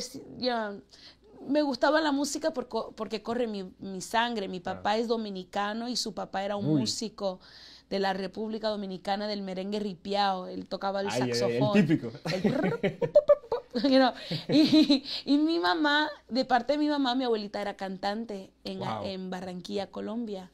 me 1.48 1.62
gustaba 1.62 2.00
la 2.00 2.12
música 2.12 2.52
por 2.52 2.68
co- 2.68 2.92
porque 2.96 3.22
corre 3.22 3.46
mi, 3.46 3.64
mi 3.80 4.00
sangre. 4.00 4.48
Mi 4.48 4.60
papá 4.60 4.96
es 4.96 5.08
dominicano 5.08 5.88
y 5.88 5.96
su 5.96 6.14
papá 6.14 6.44
era 6.44 6.56
un 6.56 6.66
Uy. 6.66 6.80
músico 6.80 7.40
de 7.90 7.98
la 7.98 8.12
República 8.12 8.68
Dominicana 8.68 9.26
del 9.26 9.42
merengue 9.42 9.80
ripiao. 9.80 10.46
Él 10.46 10.66
tocaba 10.66 11.00
el 11.00 11.08
Ay, 11.08 11.20
saxofón. 11.32 11.76
el 11.78 11.86
típico. 11.86 12.12
El 12.32 12.98
you 13.90 13.98
know. 13.98 14.12
y, 14.48 15.04
y 15.24 15.38
mi 15.38 15.58
mamá, 15.58 16.08
de 16.28 16.44
parte 16.44 16.74
de 16.74 16.78
mi 16.78 16.88
mamá, 16.88 17.14
mi 17.14 17.24
abuelita 17.24 17.60
era 17.60 17.76
cantante 17.76 18.50
en, 18.64 18.78
Wow. 18.80 19.04
en 19.04 19.30
Barranquilla, 19.30 19.88
Colombia. 19.90 20.50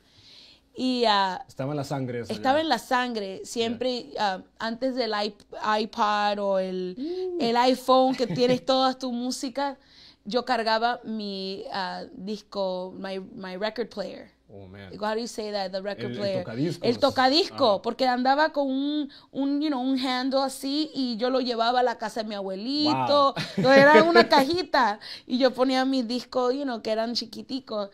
Y 0.76 1.04
ah, 1.06 1.44
Estaba 1.46 1.72
en 1.72 1.76
la 1.76 1.84
sangre 1.84 2.20
eso. 2.20 2.32
estaba 2.32 2.58
ya. 2.58 2.62
en 2.62 2.68
la 2.68 2.78
sangre, 2.78 3.42
siempre 3.44 4.06
ah, 4.18 4.42
antes 4.58 4.96
del 4.96 5.12
iP- 5.12 5.44
iPad 5.82 6.38
o 6.40 6.58
el, 6.58 7.36
el 7.40 7.56
iPhone 7.56 8.14
que 8.16 8.26
tienes 8.26 8.64
toda 8.66 8.98
tu 8.98 9.12
música, 9.12 9.78
yo 10.24 10.44
cargaba 10.44 11.00
mi 11.04 11.64
ah, 11.72 12.04
disco, 12.12 12.94
my, 12.98 13.20
my 13.34 13.56
record 13.56 13.90
player. 13.90 14.30
Oh, 14.48 14.68
man. 14.68 14.92
How 15.00 15.14
do 15.14 15.20
you 15.20 15.26
say 15.26 15.50
that? 15.50 15.72
The 15.72 15.82
record 15.82 16.12
El- 16.12 16.12
el 16.12 16.44
player. 16.44 16.78
El 16.82 16.98
tocadisco, 16.98 17.74
Ajá. 17.74 17.82
porque 17.82 18.06
andaba 18.06 18.52
con 18.52 18.68
un, 18.68 19.10
un, 19.32 19.60
you 19.60 19.68
know, 19.68 19.80
un 19.80 19.98
handle 19.98 20.42
así 20.42 20.90
y 20.94 21.16
yo 21.16 21.28
lo 21.28 21.40
llevaba 21.40 21.80
a 21.80 21.82
la 21.82 21.98
casa 21.98 22.22
de 22.22 22.28
mi 22.28 22.34
abuelito. 22.36 23.34
Wow. 23.56 23.68
Era 23.68 24.02
una 24.08 24.28
cajita 24.28 25.00
y 25.26 25.38
yo 25.38 25.52
ponía 25.52 25.84
mis 25.84 26.06
discos, 26.06 26.54
you 26.54 26.62
know, 26.62 26.82
que 26.82 26.92
eran 26.92 27.14
chiquiticos. 27.14 27.90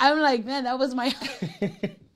I'm 0.00 0.20
like, 0.20 0.46
man, 0.46 0.64
that 0.64 0.78
was 0.78 0.94
my 0.94 1.12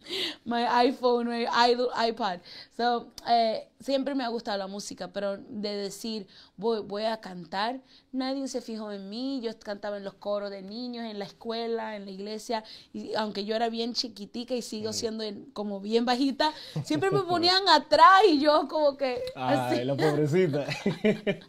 my 0.45 0.65
iPhone, 0.87 1.29
my 1.29 1.45
i- 1.47 2.09
iPod. 2.09 2.41
So, 2.77 3.09
eh, 3.29 3.69
siempre 3.81 4.15
me 4.15 4.25
ha 4.25 4.29
gustado 4.29 4.59
la 4.59 4.67
música, 4.67 5.09
pero 5.13 5.37
de 5.39 5.75
decir, 5.77 6.27
voy, 6.57 6.81
voy 6.81 7.05
a 7.05 7.21
cantar, 7.21 7.81
nadie 8.13 8.47
se 8.49 8.61
fijó 8.61 8.93
en 8.93 9.09
mí. 9.11 9.41
Yo 9.43 9.59
cantaba 9.59 9.97
en 9.97 10.05
los 10.05 10.15
coros 10.15 10.51
de 10.51 10.63
niños, 10.63 11.05
en 11.05 11.19
la 11.19 11.25
escuela, 11.25 11.97
en 11.97 12.05
la 12.05 12.11
iglesia, 12.11 12.65
y 12.93 13.15
aunque 13.15 13.45
yo 13.45 13.55
era 13.57 13.69
bien 13.69 13.95
chiquitica 13.95 14.55
y 14.55 14.63
sigo 14.63 14.93
siendo 14.93 15.25
en- 15.25 15.47
como 15.53 15.81
bien 15.81 16.05
bajita, 16.05 16.53
siempre 16.85 17.11
me 17.11 17.23
ponían 17.29 17.69
atrás 17.69 18.23
y 18.29 18.41
yo 18.41 18.69
como 18.69 18.97
que 18.97 19.23
así. 19.35 19.77
Ay, 19.81 19.85
la 19.85 19.97
pobrecita. 19.97 20.67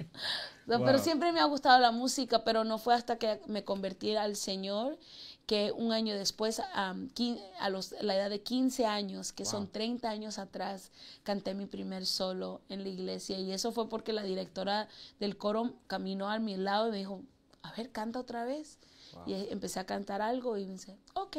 Wow. 0.65 0.81
Pero 0.85 0.97
siempre 0.99 1.33
me 1.33 1.41
ha 1.41 1.45
gustado 1.45 1.77
la 1.81 1.91
música, 1.91 2.45
pero 2.45 2.63
no 2.63 2.77
fue 2.77 2.93
hasta 2.95 3.17
que 3.17 3.41
me 3.47 3.65
convertí 3.65 4.15
al 4.15 4.37
Señor 4.37 4.97
que 5.45 5.71
un 5.71 5.91
año 5.91 6.15
después, 6.15 6.61
a 6.73 7.69
los, 7.69 7.93
la 8.01 8.15
edad 8.15 8.29
de 8.29 8.41
15 8.41 8.85
años, 8.85 9.33
que 9.33 9.45
son 9.45 9.67
30 9.67 10.09
años 10.09 10.39
atrás, 10.39 10.91
canté 11.23 11.53
mi 11.53 11.65
primer 11.65 12.05
solo 12.05 12.61
en 12.69 12.83
la 12.83 12.89
iglesia. 12.89 13.39
Y 13.39 13.51
eso 13.51 13.71
fue 13.71 13.89
porque 13.89 14.13
la 14.13 14.23
directora 14.23 14.87
del 15.19 15.37
coro 15.37 15.73
caminó 15.87 16.29
a 16.29 16.39
mi 16.39 16.55
lado 16.55 16.87
y 16.87 16.91
me 16.91 16.97
dijo, 16.97 17.21
a 17.61 17.73
ver, 17.75 17.91
canta 17.91 18.19
otra 18.19 18.45
vez. 18.45 18.79
Y 19.27 19.33
empecé 19.33 19.79
a 19.79 19.85
cantar 19.85 20.21
algo 20.21 20.57
y 20.57 20.65
me 20.65 20.73
dice, 20.73 20.97
ok. 21.13 21.37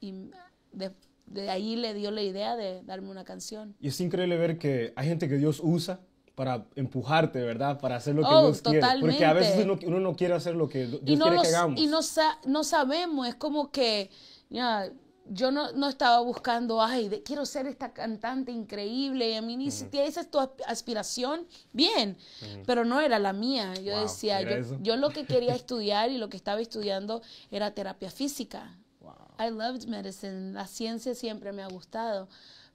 Y 0.00 0.30
de, 0.72 0.92
de 1.26 1.50
ahí 1.50 1.76
le 1.76 1.92
dio 1.92 2.10
la 2.10 2.22
idea 2.22 2.56
de 2.56 2.82
darme 2.82 3.10
una 3.10 3.24
canción. 3.24 3.74
y 3.80 3.88
es 3.88 4.00
increíble 4.00 4.36
ver 4.36 4.58
que 4.58 4.92
hay 4.96 5.08
gente 5.08 5.28
que 5.28 5.36
Dios 5.36 5.60
usa 5.62 6.00
para 6.40 6.64
empujarte, 6.74 7.38
¿verdad? 7.42 7.78
Para 7.78 7.96
hacer 7.96 8.14
lo 8.14 8.22
que 8.22 8.28
Oh, 8.32 8.44
Dios 8.46 8.62
quiere. 8.62 8.80
Porque 8.98 9.26
a 9.26 9.34
veces 9.34 9.56
uno, 9.56 9.74
totalmente. 9.74 9.86
uno 9.88 10.00
no 10.00 10.16
quiere 10.16 10.32
hacer 10.32 10.54
lo 10.56 10.70
que 10.70 10.86
Dios 10.86 11.02
y 11.04 11.16
no, 11.16 11.24
quiere 11.26 11.36
lo- 11.36 11.42
que 11.42 11.48
hagamos. 11.48 11.78
y 11.78 11.86
no, 11.86 12.00
sa- 12.02 12.38
no 12.46 12.64
sabemos, 12.64 13.28
es 13.28 13.34
como 13.34 13.70
que 13.70 14.08
ya, 14.48 14.90
yo 15.26 15.50
no, 15.50 15.70
no 15.72 15.90
estaba 15.90 16.20
buscando, 16.20 16.80
ay, 16.80 17.10
de- 17.10 17.22
quiero 17.22 17.44
ser 17.44 17.66
esta 17.66 17.92
cantante 17.92 18.52
increíble, 18.52 19.28
y 19.28 19.34
a 19.34 19.42
mí 19.42 19.54
ni 19.58 19.70
siquiera 19.70 20.06
esa 20.08 20.22
es 20.22 20.30
tu 20.30 20.38
asp- 20.38 20.62
aspiración, 20.66 21.46
bien, 21.74 22.16
pero 22.64 22.86
no 22.86 23.02
era 23.02 23.18
la 23.18 23.34
mía. 23.34 23.74
Yo 23.74 23.92
Wow, 23.92 24.02
decía, 24.04 24.40
yo, 24.40 24.78
yo 24.80 24.96
lo 24.96 25.10
que 25.10 25.26
quería 25.26 25.54
estudiar 25.62 26.10
y 26.10 26.16
lo 26.16 26.30
que 26.30 26.38
estaba 26.38 26.62
estudiando 26.62 27.20
era 27.50 27.74
terapia 27.74 28.10
física. 28.10 28.78
Wow. 29.00 29.12
I 29.38 29.50
loved 29.50 29.86
medicine, 29.88 30.52
la 30.52 30.66
ciencia 30.66 31.14
siempre 31.14 31.52
me 31.52 31.62
ha 31.62 31.68
gustado, 31.68 32.28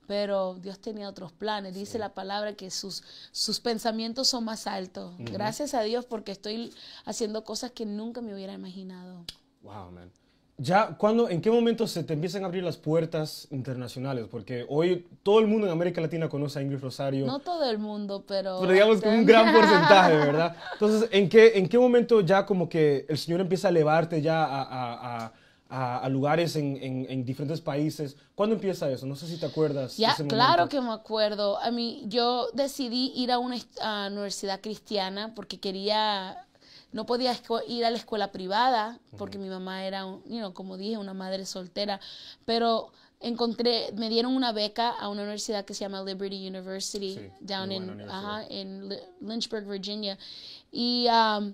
pero 0.07 0.55
Dios 0.55 0.79
tenía 0.79 1.09
otros 1.09 1.31
planes. 1.31 1.75
Dice 1.75 1.97
la 1.99 2.13
palabra 2.13 2.53
que 2.53 2.69
sus, 2.71 3.03
sus 3.31 3.59
pensamientos 3.59 4.27
son 4.27 4.45
más 4.45 4.67
altos. 4.67 5.13
Gracias 5.19 5.73
a 5.73 5.81
Dios 5.81 6.05
porque 6.05 6.31
estoy 6.31 6.73
haciendo 7.05 7.43
cosas 7.43 7.71
que 7.71 7.85
nunca 7.85 8.21
me 8.21 8.33
hubiera 8.33 8.53
imaginado. 8.53 9.25
Wow, 9.61 9.91
man. 9.91 10.11
Ya, 10.57 10.95
¿cuándo, 10.97 11.27
¿en 11.27 11.41
qué 11.41 11.51
momento 11.51 11.85
se 11.85 12.01
te 12.05 12.13
empiezan 12.13 12.43
a 12.43 12.45
abrir 12.45 12.63
las 12.63 12.77
puertas 12.77 13.45
internacionales? 13.51 14.27
Porque 14.31 14.65
hoy 14.69 15.05
todo 15.21 15.39
el 15.39 15.47
mundo 15.47 15.67
en 15.67 15.73
América 15.73 15.99
Latina 15.99 16.29
conoce 16.29 16.59
a 16.59 16.61
Ingrid 16.61 16.79
Rosario. 16.79 17.25
No 17.25 17.39
todo 17.39 17.69
el 17.69 17.77
mundo, 17.77 18.23
pero... 18.25 18.59
pero 18.61 18.71
digamos 18.71 19.01
que 19.01 19.09
un 19.09 19.25
gran 19.25 19.53
porcentaje, 19.53 20.15
¿verdad? 20.15 20.55
Entonces, 20.71 21.09
¿en 21.11 21.27
qué, 21.27 21.57
¿en 21.57 21.67
qué 21.67 21.77
momento 21.77 22.21
ya 22.21 22.45
como 22.45 22.69
que 22.69 23.05
el 23.09 23.17
Señor 23.17 23.41
empieza 23.41 23.67
a 23.67 23.71
elevarte 23.71 24.21
ya 24.21 24.45
a, 24.45 24.61
a- 24.61 25.25
a- 25.25 25.33
a- 25.69 25.97
a 25.99 26.09
lugares 26.09 26.55
en, 26.55 26.77
en- 26.81 27.05
en 27.09 27.25
diferentes 27.25 27.61
países? 27.61 28.15
¿Cuándo 28.35 28.55
empieza 28.55 28.89
eso? 28.91 29.05
No 29.05 29.15
sé 29.15 29.27
si 29.27 29.37
te 29.39 29.45
acuerdas. 29.45 29.97
Ya, 29.97 30.11
ese 30.11 30.27
claro 30.27 30.69
que 30.69 30.79
me 30.81 30.91
acuerdo. 30.93 31.57
A 31.59 31.71
mí, 31.71 32.03
yo 32.07 32.47
decidí 32.53 33.11
ir 33.15 33.31
a 33.31 33.39
una 33.39 33.57
a 33.81 34.07
universidad 34.11 34.61
cristiana 34.61 35.33
porque 35.35 35.59
quería, 35.59 36.45
no 36.91 37.05
podía 37.05 37.35
ir 37.67 37.83
a 37.85 37.89
la 37.89 37.97
escuela 37.97 38.31
privada 38.31 38.99
porque 39.17 39.37
mi 39.37 39.49
mamá 39.49 39.85
era, 39.85 40.01
you 40.03 40.37
know, 40.37 40.53
como 40.53 40.77
dije, 40.77 40.97
una 40.97 41.13
madre 41.13 41.45
soltera, 41.45 41.99
pero 42.45 42.91
encontré, 43.21 43.91
me 43.95 44.09
dieron 44.09 44.35
una 44.35 44.51
beca 44.51 44.89
a 44.91 45.09
una 45.09 45.23
universidad 45.23 45.65
que 45.65 45.73
se 45.73 45.79
llama 45.85 46.03
Liberty 46.03 46.47
University, 46.47 47.15
Sí, 47.15 47.29
down 47.39 47.71
in, 47.71 48.01
ajá, 48.09 48.45
en 48.49 48.89
Lynchburg, 49.21 49.65
Virginia. 49.67 50.17
Y 50.71 51.07
um, 51.09 51.53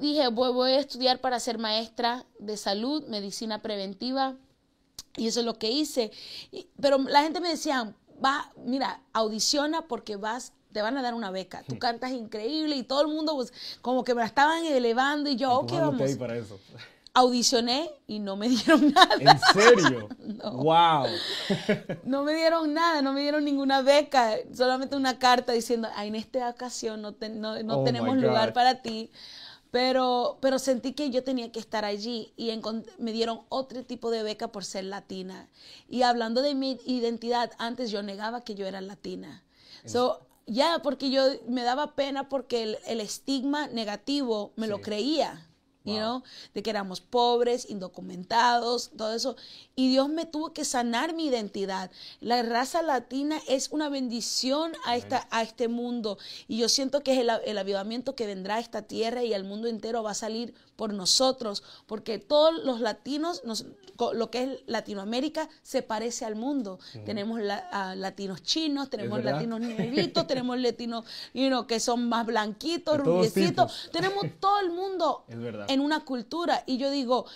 dije, 0.00 0.28
voy, 0.28 0.52
voy 0.52 0.72
a 0.72 0.80
estudiar 0.80 1.20
para 1.20 1.40
ser 1.40 1.58
maestra 1.58 2.24
de 2.38 2.56
salud, 2.56 3.04
medicina 3.08 3.60
preventiva. 3.62 4.36
Y 5.16 5.26
eso 5.26 5.40
es 5.40 5.46
lo 5.46 5.58
que 5.58 5.70
hice. 5.70 6.10
Y- 6.52 6.68
pero 6.80 6.98
la 6.98 7.22
gente 7.22 7.40
me 7.40 7.48
decía, 7.48 7.94
va, 8.24 8.52
mira, 8.64 9.02
audiciona 9.12 9.82
porque 9.88 10.16
vas, 10.16 10.52
te 10.72 10.82
van 10.82 10.96
a 10.96 11.02
dar 11.02 11.14
una 11.14 11.30
beca. 11.30 11.62
Tú 11.66 11.78
cantas 11.78 12.12
increíble 12.12 12.76
y 12.76 12.82
todo 12.82 13.00
el 13.02 13.08
mundo 13.08 13.34
pues, 13.34 13.52
como 13.80 14.04
que 14.04 14.14
me 14.14 14.20
la 14.20 14.26
estaban 14.26 14.64
elevando 14.64 15.28
y 15.30 15.36
yo, 15.36 15.52
ok, 15.60 15.72
vamos. 15.72 16.16
para 16.16 16.36
eso. 16.36 16.58
Audicioné 17.18 17.90
y 18.06 18.18
no 18.20 18.36
me 18.36 18.48
dieron 18.54 18.92
nada. 18.92 19.16
¿En 19.18 19.38
serio? 19.52 20.08
Wow. 20.52 21.06
No 22.04 22.22
me 22.22 22.32
dieron 22.34 22.72
nada, 22.74 23.02
no 23.02 23.12
me 23.12 23.22
dieron 23.22 23.44
ninguna 23.44 23.82
beca, 23.82 24.36
solamente 24.54 24.94
una 24.96 25.18
carta 25.18 25.52
diciendo, 25.52 25.88
"Ay, 25.96 26.08
en 26.08 26.14
esta 26.14 26.48
ocasión 26.48 27.02
no, 27.02 27.12
te- 27.14 27.28
no, 27.28 27.60
no 27.62 27.80
Oh, 27.80 27.84
tenemos 27.84 28.16
lugar 28.16 28.52
para 28.52 28.82
ti. 28.82 29.10
Pero, 29.70 30.38
pero 30.40 30.58
sentí 30.58 30.92
que 30.94 31.10
yo 31.10 31.22
tenía 31.24 31.52
que 31.52 31.60
estar 31.60 31.84
allí 31.84 32.32
y 32.36 32.50
me 32.98 33.12
dieron 33.12 33.42
otro 33.50 33.84
tipo 33.84 34.10
de 34.10 34.22
beca 34.22 34.48
por 34.48 34.64
ser 34.64 34.84
latina. 34.84 35.46
Y 35.90 36.02
hablando 36.02 36.40
de 36.40 36.54
mi 36.54 36.78
identidad, 36.86 37.50
antes 37.58 37.90
yo 37.90 38.02
negaba 38.02 38.40
que 38.40 38.54
yo 38.54 38.66
era 38.66 38.80
latina. 38.80 39.42
So, 39.84 40.20
ya, 40.46 40.80
porque 40.82 41.10
yo 41.10 41.22
me 41.48 41.62
daba 41.64 41.94
pena 41.94 42.30
porque 42.30 42.62
el, 42.62 42.78
el 42.86 43.00
estigma 43.00 43.66
negativo 43.66 44.52
me 44.56 44.66
lo 44.68 44.76
Sí. 44.76 44.82
Creía. 45.88 45.98
you 46.00 46.04
Wow. 46.08 46.20
know, 46.20 46.22
de 46.54 46.62
que 46.62 46.70
éramos 46.70 47.00
pobres, 47.00 47.68
indocumentados, 47.70 48.90
todo 48.96 49.14
eso. 49.14 49.36
Y 49.76 49.88
Dios 49.90 50.08
me 50.08 50.26
tuvo 50.26 50.52
que 50.52 50.64
sanar 50.64 51.14
mi 51.14 51.26
identidad. 51.26 51.90
La 52.20 52.42
raza 52.42 52.82
latina 52.82 53.40
es 53.48 53.68
una 53.70 53.88
bendición 53.88 54.72
a, 54.84 54.96
esta, 54.96 55.26
a 55.30 55.42
este 55.42 55.68
mundo. 55.68 56.18
Y 56.48 56.58
yo 56.58 56.68
siento 56.68 57.02
que 57.02 57.12
es 57.12 57.18
el, 57.20 57.30
el 57.44 57.58
avivamiento 57.58 58.14
que 58.14 58.26
vendrá 58.26 58.56
a 58.56 58.60
esta 58.60 58.82
tierra 58.82 59.22
y 59.24 59.34
al 59.34 59.44
mundo 59.44 59.68
entero 59.68 60.02
va 60.02 60.10
a 60.12 60.14
salir 60.14 60.54
por 60.76 60.92
nosotros. 60.94 61.62
Porque 61.86 62.18
todos 62.18 62.64
los 62.64 62.80
latinos, 62.80 63.42
nos- 63.44 63.66
lo 64.14 64.30
que 64.30 64.42
es 64.44 64.50
Latinoamérica, 64.66 65.48
se 65.62 65.82
parece 65.82 66.24
al 66.24 66.36
mundo. 66.36 66.78
Tenemos 67.04 67.40
la- 67.40 67.94
latinos 67.96 68.42
chinos, 68.42 68.90
tenemos 68.90 69.24
latinos 69.24 69.60
negritos, 70.14 70.26
tenemos 70.26 70.58
latinos 70.58 71.04
you 71.34 71.48
know, 71.48 71.66
que 71.66 71.80
son 71.80 72.08
más 72.08 72.24
blanquitos, 72.26 72.98
rubiecitos. 72.98 73.90
Tenemos 73.92 74.24
todo 74.40 74.60
el 74.60 74.70
mundo 74.70 75.24
verdad. 75.28 75.66
En 75.78 75.84
una 75.84 76.04
cultura. 76.04 76.64
Y 76.66 76.76
yo 76.76 76.90
digo, 76.90 77.26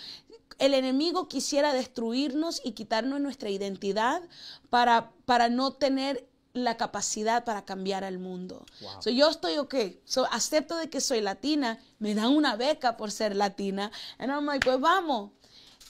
el 0.59 0.73
enemigo 0.73 1.27
quisiera 1.27 1.73
destruirnos 1.73 2.61
y 2.63 2.73
quitarnos 2.73 3.19
nuestra 3.19 3.49
identidad 3.49 4.21
para, 4.69 5.11
para 5.25 5.49
no 5.49 5.73
tener 5.73 6.27
la 6.53 6.77
capacidad 6.77 7.43
para 7.45 7.65
cambiar 7.65 8.03
al 8.03 8.19
mundo. 8.19 8.65
Wow. 8.81 9.01
So, 9.01 9.09
yo 9.09 9.29
estoy 9.29 9.57
ok, 9.57 9.75
so, 10.05 10.27
acepto 10.31 10.77
de 10.77 10.89
que 10.89 11.01
soy 11.01 11.19
latina, 11.19 11.79
me 11.97 12.13
dan 12.13 12.27
una 12.27 12.55
beca 12.55 12.95
por 12.95 13.11
ser 13.11 13.35
latina, 13.35 13.91
and 14.19 14.31
I'm 14.31 14.45
like, 14.45 14.63
pues 14.63 14.79
vamos. 14.79 15.31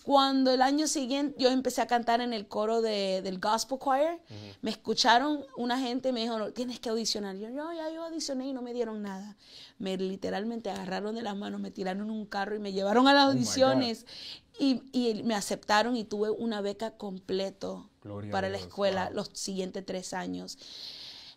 Cuando 0.04 0.52
el 0.52 0.62
año 0.62 0.88
siguiente 0.88 1.36
yo 1.40 1.50
empecé 1.50 1.82
a 1.82 1.88
cantar 1.88 2.20
en 2.22 2.34
el 2.34 2.48
coro 2.48 2.82
de- 2.82 3.22
del 3.24 3.40
Gospel 3.40 3.80
Choir, 3.80 4.20
me 4.62 4.72
escucharon 4.72 5.46
una 5.58 5.80
gente 5.80 6.12
me 6.12 6.22
dijo, 6.22 6.38
"No, 6.38 6.52
tienes 6.52 6.80
que 6.80 6.90
audicionar. 6.90 7.38
Yo, 7.38 7.50
no, 7.50 7.74
ya 7.74 7.90
yo 7.90 8.04
audicioné 8.04 8.48
y 8.48 8.54
no 8.54 8.62
me 8.62 8.74
dieron 8.74 9.02
nada. 9.02 9.38
Me 9.80 9.96
literalmente 9.98 10.70
agarraron 10.70 11.16
de 11.16 11.22
las 11.22 11.36
manos, 11.36 11.62
me 11.62 11.72
tiraron 11.72 12.04
en 12.04 12.12
un 12.12 12.26
carro 12.26 12.56
y 12.56 12.60
me 12.60 12.74
llevaron 12.74 13.08
a 13.08 13.14
las 13.14 13.28
Oh 13.28 13.32
audiciones. 13.32 14.06
Y, 14.60 14.84
y 14.92 15.24
me 15.24 15.34
aceptaron 15.36 15.96
y 15.96 16.04
tuve 16.04 16.30
una 16.30 16.62
beca 16.62 16.92
completo 16.98 17.90
Gloria 18.04 18.32
para 18.32 18.50
la 18.50 18.58
escuela 18.58 19.06
wow. 19.06 19.16
los 19.16 19.30
siguientes 19.34 19.86
tres 19.86 20.14
años. 20.14 20.58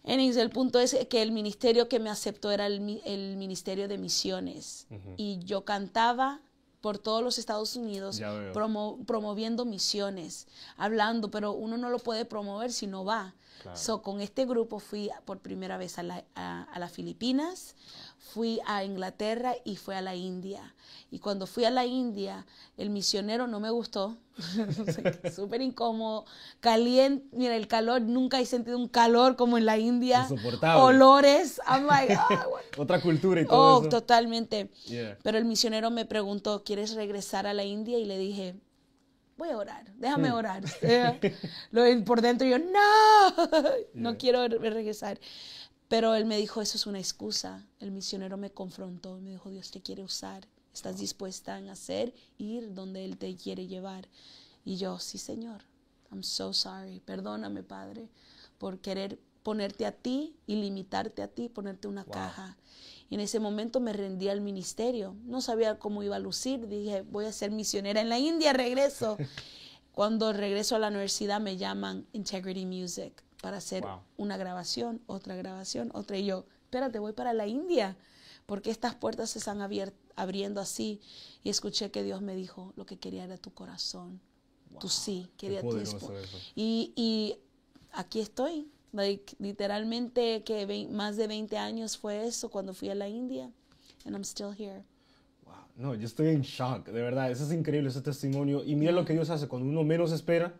El 0.04 0.50
punto 0.50 0.78
es 0.78 0.96
que 1.08 1.22
el 1.22 1.32
ministerio 1.32 1.88
que 1.88 1.98
me 1.98 2.10
aceptó 2.10 2.52
era 2.52 2.66
el, 2.66 3.00
el 3.04 3.36
ministerio 3.36 3.88
de 3.88 3.98
misiones. 3.98 4.86
Y 5.16 5.38
yo 5.40 5.64
cantaba 5.64 6.40
por 6.80 6.98
todos 6.98 7.22
los 7.22 7.38
Estados 7.38 7.74
Unidos, 7.76 8.18
promo- 8.52 9.04
promoviendo 9.06 9.64
misiones, 9.64 10.46
hablando, 10.76 11.30
pero 11.30 11.52
uno 11.52 11.76
no 11.76 11.90
lo 11.90 11.98
puede 11.98 12.24
promover 12.24 12.72
si 12.72 12.86
no 12.86 13.04
va. 13.04 13.34
Claro. 13.62 13.76
So, 13.76 14.02
con 14.02 14.20
este 14.20 14.44
grupo 14.46 14.78
fui 14.78 15.10
por 15.24 15.38
primera 15.40 15.76
vez 15.76 15.98
a, 15.98 16.02
la- 16.02 16.24
a- 16.34 16.64
a 16.72 16.78
las 16.78 16.92
Filipinas, 16.92 17.74
fui 18.18 18.60
a 18.66 18.84
Inglaterra 18.84 19.54
y 19.64 19.76
fui 19.76 19.94
a 19.94 20.00
la 20.02 20.14
India. 20.14 20.74
Y 21.10 21.18
cuando 21.20 21.46
fui 21.46 21.64
a 21.64 21.70
la 21.70 21.84
India, 21.86 22.46
el 22.76 22.90
misionero 22.90 23.46
no 23.46 23.58
me 23.60 23.70
gustó, 23.70 24.16
súper 25.34 25.62
incómodo, 25.62 26.26
caliente, 26.60 27.24
mira, 27.32 27.56
el 27.56 27.68
calor, 27.68 28.02
nunca 28.02 28.40
he 28.40 28.46
sentido 28.46 28.76
un 28.78 28.88
calor 28.88 29.36
como 29.36 29.56
en 29.58 29.66
la 29.66 29.78
India. 29.78 30.26
Insoportable. 30.30 30.82
Olores, 30.82 31.60
I'm 31.68 31.86
like, 31.90 32.14
what- 32.14 32.62
Otra 32.78 33.00
cultura 33.00 33.40
y 33.40 33.46
todo 33.46 33.76
Oh, 33.76 33.80
eso. 33.80 33.88
totalmente. 33.88 34.70
Yeah. 34.86 35.16
Pero 35.22 35.38
el 35.38 35.44
misionero 35.44 35.90
me 35.90 36.04
preguntó, 36.04 36.62
¿quieres 36.64 36.94
regresar 36.94 37.46
a 37.46 37.54
la 37.54 37.64
India? 37.64 37.98
Y 37.98 38.04
le 38.04 38.18
dije, 38.18 38.54
voy 39.36 39.50
a 39.50 39.56
orar, 39.56 39.92
déjame 39.96 40.30
Hmm. 40.30 40.34
orar. 40.34 40.64
Eh, 40.82 41.20
Lo- 41.70 42.04
por 42.04 42.20
dentro 42.20 42.46
yo, 42.46 42.58
no, 42.58 42.70
no 43.94 44.18
quiero 44.18 44.46
re- 44.48 44.70
regresar. 44.70 45.18
Pero 45.88 46.14
él 46.14 46.24
me 46.24 46.36
dijo, 46.36 46.60
eso 46.62 46.76
es 46.76 46.86
una 46.86 46.98
excusa. 46.98 47.66
El 47.78 47.92
misionero 47.92 48.36
me 48.36 48.50
confrontó, 48.50 49.20
me 49.20 49.30
dijo, 49.30 49.50
Dios 49.50 49.70
te 49.70 49.80
quiere 49.80 50.02
usar. 50.02 50.46
¿Estás 50.74 50.98
dispuesta 50.98 51.58
en 51.58 51.70
hacer, 51.70 52.12
ir 52.38 52.74
donde 52.74 53.04
Él 53.04 53.16
te 53.16 53.34
quiere 53.36 53.66
llevar? 53.66 54.08
Y 54.64 54.76
yo, 54.76 54.98
sí, 54.98 55.16
Señor. 55.16 55.62
I'm 56.10 56.22
so 56.22 56.52
sorry. 56.52 57.00
Perdóname, 57.00 57.62
Padre, 57.62 58.08
por 58.58 58.78
querer 58.80 59.18
ponerte 59.42 59.86
a 59.86 59.92
ti 59.92 60.34
y 60.46 60.56
limitarte 60.56 61.22
a 61.22 61.28
ti, 61.28 61.48
ponerte 61.48 61.88
una 61.88 62.04
caja. 62.04 62.56
Y 63.08 63.14
en 63.14 63.20
ese 63.20 63.38
momento 63.40 63.78
me 63.80 63.92
rendí 63.92 64.28
al 64.28 64.40
ministerio. 64.40 65.14
No 65.24 65.40
sabía 65.40 65.78
cómo 65.78 66.02
iba 66.02 66.16
a 66.16 66.18
lucir. 66.18 66.66
Dije, 66.66 67.02
voy 67.02 67.24
a 67.26 67.32
ser 67.32 67.50
misionera 67.50 68.00
en 68.00 68.08
la 68.08 68.18
India, 68.18 68.52
regreso. 68.52 69.16
Cuando 69.92 70.32
regreso 70.32 70.76
a 70.76 70.78
la 70.78 70.88
universidad 70.88 71.40
me 71.40 71.56
llaman 71.56 72.06
Integrity 72.12 72.66
Music 72.66 73.22
para 73.40 73.58
hacer 73.58 73.82
Wow. 73.82 74.00
una 74.16 74.36
grabación, 74.36 75.00
otra 75.06 75.36
grabación, 75.36 75.90
otra. 75.94 76.18
Y 76.18 76.26
yo, 76.26 76.44
espérate, 76.64 76.98
voy 76.98 77.12
para 77.12 77.32
la 77.32 77.46
India. 77.46 77.96
Porque 78.44 78.70
estas 78.70 78.94
puertas 78.94 79.30
se 79.30 79.38
están 79.38 79.60
abriendo 80.16 80.60
así. 80.60 81.00
Y 81.42 81.50
escuché 81.50 81.90
que 81.90 82.02
Dios 82.02 82.20
me 82.22 82.34
dijo, 82.34 82.72
lo 82.76 82.86
que 82.86 82.98
quería 82.98 83.24
era 83.24 83.38
tu 83.38 83.52
corazón. 83.54 84.20
Tu 84.80 84.88
sí, 84.88 85.28
quería 85.36 85.62
tu. 85.62 85.80
Y, 86.54 86.92
y 86.96 87.38
aquí 87.92 88.20
estoy. 88.20 88.68
Like, 88.96 89.36
literalmente 89.38 90.42
que 90.44 90.88
más 90.90 91.16
de 91.16 91.26
20 91.26 91.56
años 91.58 91.98
fue 91.98 92.26
eso 92.26 92.50
cuando 92.50 92.74
fui 92.74 92.88
a 92.88 92.94
la 92.94 93.08
India. 93.08 93.50
And 94.04 94.14
I'm 94.14 94.24
still 94.24 94.52
here. 94.56 94.82
Wow. 95.44 95.54
No, 95.76 95.94
yo 95.94 96.06
estoy 96.06 96.28
en 96.28 96.42
shock, 96.42 96.86
de 96.86 97.02
verdad. 97.02 97.30
Eso 97.30 97.44
es 97.44 97.52
increíble, 97.52 97.88
ese 97.88 98.00
testimonio. 98.00 98.64
Y 98.64 98.74
mira 98.76 98.92
lo 98.92 99.04
que 99.04 99.12
Dios 99.12 99.30
hace 99.30 99.48
cuando 99.48 99.68
uno 99.68 99.84
menos 99.84 100.12
espera, 100.12 100.54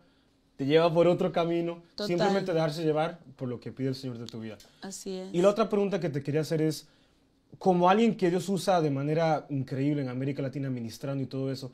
te 0.55 0.65
lleva 0.65 0.93
por 0.93 1.07
otro 1.07 1.31
camino. 1.31 1.81
Total. 1.95 2.07
Simplemente 2.07 2.53
dejarse 2.53 2.83
llevar 2.83 3.19
por 3.35 3.47
lo 3.47 3.59
que 3.59 3.71
pide 3.71 3.89
el 3.89 3.95
Señor 3.95 4.17
de 4.17 4.25
tu 4.25 4.39
vida. 4.39 4.57
Así 4.81 5.15
es. 5.15 5.33
Y 5.33 5.41
la 5.41 5.49
otra 5.49 5.69
pregunta 5.69 5.99
que 5.99 6.09
te 6.09 6.21
quería 6.21 6.41
hacer 6.41 6.61
es, 6.61 6.87
como 7.57 7.89
alguien 7.89 8.15
que 8.15 8.29
Dios 8.29 8.49
usa 8.49 8.81
de 8.81 8.91
manera 8.91 9.45
increíble 9.49 10.01
en 10.01 10.09
América 10.09 10.41
Latina, 10.41 10.69
ministrando 10.69 11.23
y 11.23 11.27
todo 11.27 11.51
eso, 11.51 11.71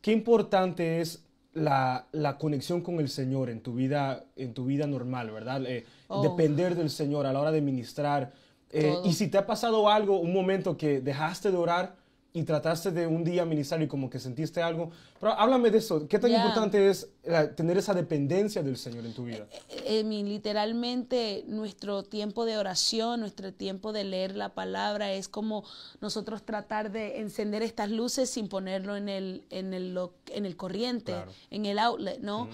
¿qué 0.00 0.12
importante 0.12 1.00
es 1.00 1.24
la, 1.54 2.06
la 2.12 2.38
conexión 2.38 2.82
con 2.82 2.98
el 3.00 3.08
Señor 3.08 3.48
en 3.48 3.60
tu 3.60 3.74
vida, 3.74 4.24
en 4.36 4.52
tu 4.52 4.66
vida 4.66 4.86
normal, 4.86 5.30
verdad? 5.30 5.64
Eh, 5.66 5.86
Oh. 6.12 6.22
Depender 6.22 6.74
del 6.74 6.90
Señor 6.90 7.26
a 7.26 7.32
la 7.32 7.40
hora 7.40 7.50
de 7.50 7.60
ministrar. 7.60 8.32
Eh, 8.70 8.94
y 9.04 9.12
si 9.12 9.28
te 9.28 9.38
ha 9.38 9.46
pasado 9.46 9.88
algo, 9.88 10.18
un 10.18 10.32
momento 10.32 10.76
que 10.76 11.00
dejaste 11.00 11.50
de 11.50 11.56
orar 11.56 11.94
y 12.34 12.44
trataste 12.44 12.90
de 12.92 13.06
un 13.06 13.24
día 13.24 13.44
ministrar 13.44 13.82
y 13.82 13.88
como 13.88 14.08
que 14.08 14.18
sentiste 14.18 14.62
algo, 14.62 14.90
pero 15.20 15.32
háblame 15.34 15.70
de 15.70 15.78
eso. 15.78 16.08
¿Qué 16.08 16.18
tan 16.18 16.30
Ya. 16.30 16.38
importante 16.38 16.88
es 16.88 17.08
eh, 17.24 17.50
tener 17.54 17.76
esa 17.76 17.92
dependencia 17.92 18.62
del 18.62 18.78
Señor 18.78 19.04
en 19.04 19.12
tu 19.12 19.24
vida? 19.24 19.46
eh, 19.84 20.02
mi- 20.02 20.22
literalmente 20.24 21.44
nuestro 21.46 22.02
tiempo 22.04 22.44
de 22.46 22.56
oración, 22.56 23.20
nuestro 23.20 23.52
tiempo 23.52 23.92
de 23.92 24.04
leer 24.04 24.34
la 24.36 24.54
palabra 24.54 25.12
es 25.12 25.28
como 25.28 25.64
nosotros 26.00 26.42
tratar 26.42 26.90
de 26.90 27.20
encender 27.20 27.62
estas 27.62 27.90
luces 27.90 28.30
sin 28.30 28.48
ponerlo 28.48 28.96
en 28.96 29.08
el 29.08 29.44
en 29.50 29.74
el 29.74 29.98
en 30.28 30.46
el 30.46 30.56
corriente, 30.56 31.12
Claro. 31.12 31.32
en 31.50 31.66
el 31.66 31.78
outlet, 31.78 32.18
¿no? 32.20 32.48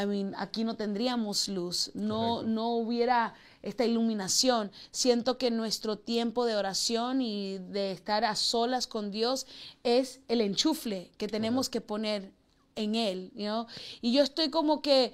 I 0.00 0.06
mean, 0.06 0.34
aquí 0.38 0.62
no 0.64 0.76
tendríamos 0.76 1.48
luz, 1.48 1.90
no 1.94 2.36
Correcto. 2.36 2.50
no 2.50 2.68
hubiera 2.76 3.34
esta 3.64 3.84
iluminación. 3.84 4.70
Siento 4.90 5.38
que 5.38 5.50
nuestro 5.50 5.98
tiempo 5.98 6.44
de 6.44 6.54
oración 6.54 7.20
y 7.22 7.58
de 7.58 7.92
estar 7.92 8.24
a 8.24 8.36
solas 8.36 8.86
con 8.86 9.10
Dios 9.10 9.46
es 9.82 10.20
el 10.28 10.40
enchufle 10.40 11.10
que 11.16 11.28
tenemos 11.28 11.68
que 11.68 11.80
poner 11.80 12.30
en 12.76 12.94
él, 12.94 13.30
know? 13.34 13.66
Y 14.00 14.12
yo 14.12 14.22
estoy 14.22 14.50
como 14.50 14.82
que 14.82 15.12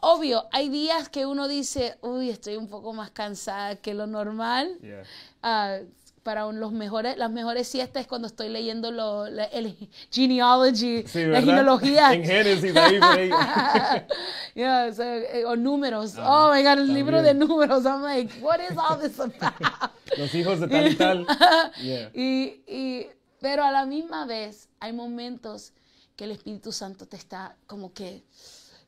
Obvio, 0.00 0.46
hay 0.52 0.68
días 0.68 1.08
que 1.08 1.26
uno 1.26 1.48
dice, 1.48 1.98
uy, 2.02 2.30
estoy 2.30 2.56
un 2.56 2.68
poco 2.68 2.92
más 2.92 3.10
cansada 3.10 3.76
que 3.76 3.94
lo 3.94 4.06
normal. 4.06 4.78
Yeah. 4.80 5.02
Ah, 5.42 5.78
para 6.28 6.44
un- 6.46 6.60
los 6.60 6.72
mejores, 6.72 7.16
las 7.16 7.30
mejores 7.30 7.66
siestas 7.66 8.02
es 8.02 8.06
cuando 8.06 8.26
estoy 8.28 8.50
leyendo 8.50 8.90
lo, 8.90 9.30
la- 9.30 9.44
el 9.44 9.74
genealogy, 10.10 11.04
Sí, 11.06 11.24
la 11.24 11.40
genealogía. 11.40 12.12
En 12.12 12.22
Génesis, 12.22 12.76
ahí 12.76 12.98
por 12.98 13.08
ahí. 13.18 13.30
Yeah, 14.54 14.92
so, 14.92 15.02
eh, 15.04 15.44
o 15.46 15.56
números. 15.56 16.16
oh 16.18 16.52
my 16.52 16.62
God, 16.62 16.80
el 16.80 16.92
libro 16.92 17.22
de 17.22 17.32
números. 17.32 17.86
I'm 17.86 18.02
like, 18.02 18.30
what 18.42 18.60
is 18.60 18.76
all 18.76 18.98
this 19.00 19.18
about? 19.18 19.90
Los 20.18 20.34
hijos 20.34 20.60
de 20.60 20.68
tal 20.74 20.88
y 20.92 20.94
tal. 20.96 21.26
Yeah. 21.80 22.10
y, 22.12 22.62
y- 22.66 23.06
pero 23.40 23.64
a 23.64 23.70
la 23.70 23.86
misma 23.86 24.26
vez 24.26 24.68
hay 24.80 24.92
momentos 24.92 25.72
que 26.14 26.24
el 26.24 26.32
Espíritu 26.32 26.72
Santo 26.72 27.06
te 27.06 27.16
está 27.16 27.56
como 27.66 27.94
que, 27.94 28.22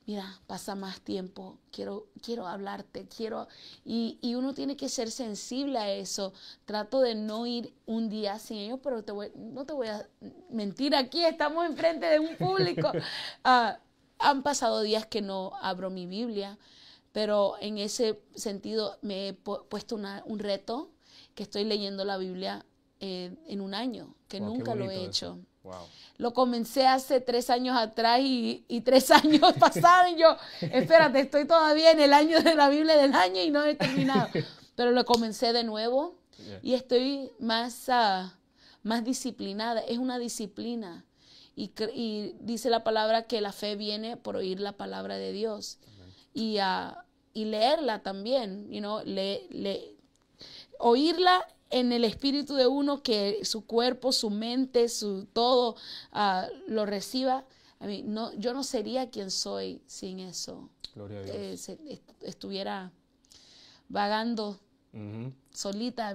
mira, 0.07 0.41
pasa 0.47 0.75
más 0.75 1.01
tiempo, 1.01 1.59
quiero, 1.71 2.09
quiero 2.23 2.47
hablarte, 2.49 3.07
quiero... 3.07 3.47
Y, 3.85 4.19
y 4.23 4.35
uno 4.35 4.55
tiene 4.55 4.77
que 4.77 4.89
ser 4.89 5.11
sensible 5.11 5.79
a 5.79 5.91
eso. 5.93 6.33
Trato 6.65 7.01
de 7.01 7.15
no 7.15 7.47
ir 7.47 7.73
un 7.87 8.09
día 8.09 8.39
sin 8.41 8.57
ellos, 8.59 8.81
pero 8.83 9.05
te 9.05 9.13
voy- 9.13 9.31
no 9.37 9.65
te 9.67 9.73
voy 9.73 9.87
a 9.89 10.09
mentir 10.51 10.95
aquí, 10.97 11.25
estamos 11.25 11.65
enfrente 11.67 12.07
de 12.07 12.19
un 12.21 12.37
público. 12.37 12.91
Ah, 13.45 13.79
han 14.19 14.43
pasado 14.43 14.83
días 14.83 15.07
que 15.07 15.23
no 15.23 15.53
abro 15.63 15.91
mi 15.91 16.07
Biblia, 16.07 16.59
pero 17.13 17.55
en 17.61 17.79
ese 17.79 18.21
sentido 18.35 18.99
me 19.03 19.29
he 19.29 19.33
pu- 19.45 19.65
puesto 19.69 19.95
una- 19.95 20.23
un 20.27 20.39
reto 20.41 20.91
que 21.35 21.43
estoy 21.45 21.65
leyendo 21.65 22.05
la 22.05 22.19
Biblia 22.19 22.67
eh, 23.01 23.35
en 23.47 23.61
un 23.61 23.75
año, 23.75 24.15
que 24.29 24.39
Wow, 24.41 24.49
nunca 24.55 24.75
lo 24.75 24.91
he 24.91 25.05
hecho. 25.05 25.39
Wow. 25.63 25.87
Lo 26.19 26.33
comencé 26.33 26.87
hace 26.87 27.21
tres 27.21 27.51
años 27.51 27.77
atrás 27.77 28.21
y, 28.23 28.65
y 28.69 28.81
tres 28.83 29.11
años 29.11 29.53
pasaron 29.59 30.17
yo, 30.17 30.37
espérate, 30.61 31.21
estoy 31.21 31.47
todavía 31.47 31.91
en 31.91 32.01
el 32.01 32.13
año 32.13 32.41
de 32.43 32.55
la 32.55 32.69
Biblia 32.69 32.97
del 32.97 33.15
año 33.15 33.43
y 33.43 33.51
no 33.51 33.65
he 33.65 33.75
terminado. 33.75 34.29
Pero 34.77 34.93
lo 34.93 35.05
comencé 35.05 35.53
de 35.53 35.65
nuevo 35.65 36.19
Yeah. 36.41 36.59
y 36.63 36.73
estoy 36.73 37.31
más, 37.39 37.91
ah, 37.91 38.35
más 38.83 39.05
disciplinada. 39.05 39.81
Es 39.83 39.99
una 39.99 40.19
disciplina. 40.19 41.05
Y, 41.55 41.71
y 41.95 42.35
dice 42.41 42.71
la 42.71 42.83
palabra 42.83 43.25
que 43.27 43.43
la 43.43 43.53
fe 43.53 43.77
viene 43.77 44.17
por 44.17 44.37
oír 44.37 44.59
la 44.59 44.73
palabra 44.73 45.19
de 45.19 45.33
Dios. 45.33 45.77
Y, 46.33 46.57
ah, 46.57 47.05
y 47.35 47.45
leerla 47.45 48.03
también, 48.03 48.71
you 48.71 48.79
know, 48.81 49.03
le, 49.05 49.47
le- 49.51 49.97
oírla 50.79 51.47
en 51.71 51.93
el 51.93 52.05
espíritu 52.05 52.55
de 52.55 52.67
uno, 52.67 53.03
que 53.03 53.45
su 53.45 53.65
cuerpo, 53.65 54.13
su 54.13 54.29
mente, 54.31 54.89
su 54.89 55.27
todo 55.33 55.77
ah, 56.13 56.49
lo 56.67 56.85
reciba. 56.87 57.45
No, 58.05 58.33
yo 58.35 58.53
no 58.53 58.63
sería 58.63 59.09
quien 59.11 59.31
soy 59.31 59.81
sin 59.87 60.19
eso. 60.21 60.69
Gloria 60.95 61.21
a 61.21 61.23
Dios. 61.23 61.37
Eh, 61.37 61.57
se- 61.57 61.79
est- 61.89 62.23
estuviera 62.23 62.93
vagando 63.89 64.59
solita, 65.53 66.15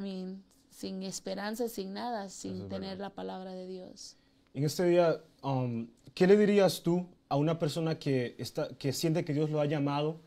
sin 0.69 1.03
esperanza, 1.03 1.67
sin 1.69 1.93
nada, 1.93 2.29
sin 2.29 2.63
es 2.63 2.69
tener 2.69 2.89
verdad. 2.91 3.05
la 3.05 3.09
palabra 3.11 3.51
de 3.53 3.67
Dios. 3.67 4.17
En 4.53 4.63
este 4.63 4.83
día, 4.85 5.21
um, 5.43 5.87
¿qué 6.13 6.27
le 6.27 6.37
dirías 6.37 6.81
tú 6.83 7.05
a 7.29 7.35
una 7.37 7.57
persona 7.57 7.97
que, 7.97 8.35
está, 8.37 8.69
que 8.77 8.93
siente 8.93 9.25
que 9.25 9.33
Dios 9.33 9.49
lo 9.49 9.59
ha 9.61 9.65
llamado 9.65 10.19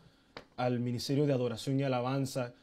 al 0.57 0.79
ministerio 0.79 1.25
de 1.25 1.33
adoración 1.33 1.79
y 1.79 1.83
alabanza 1.83 2.53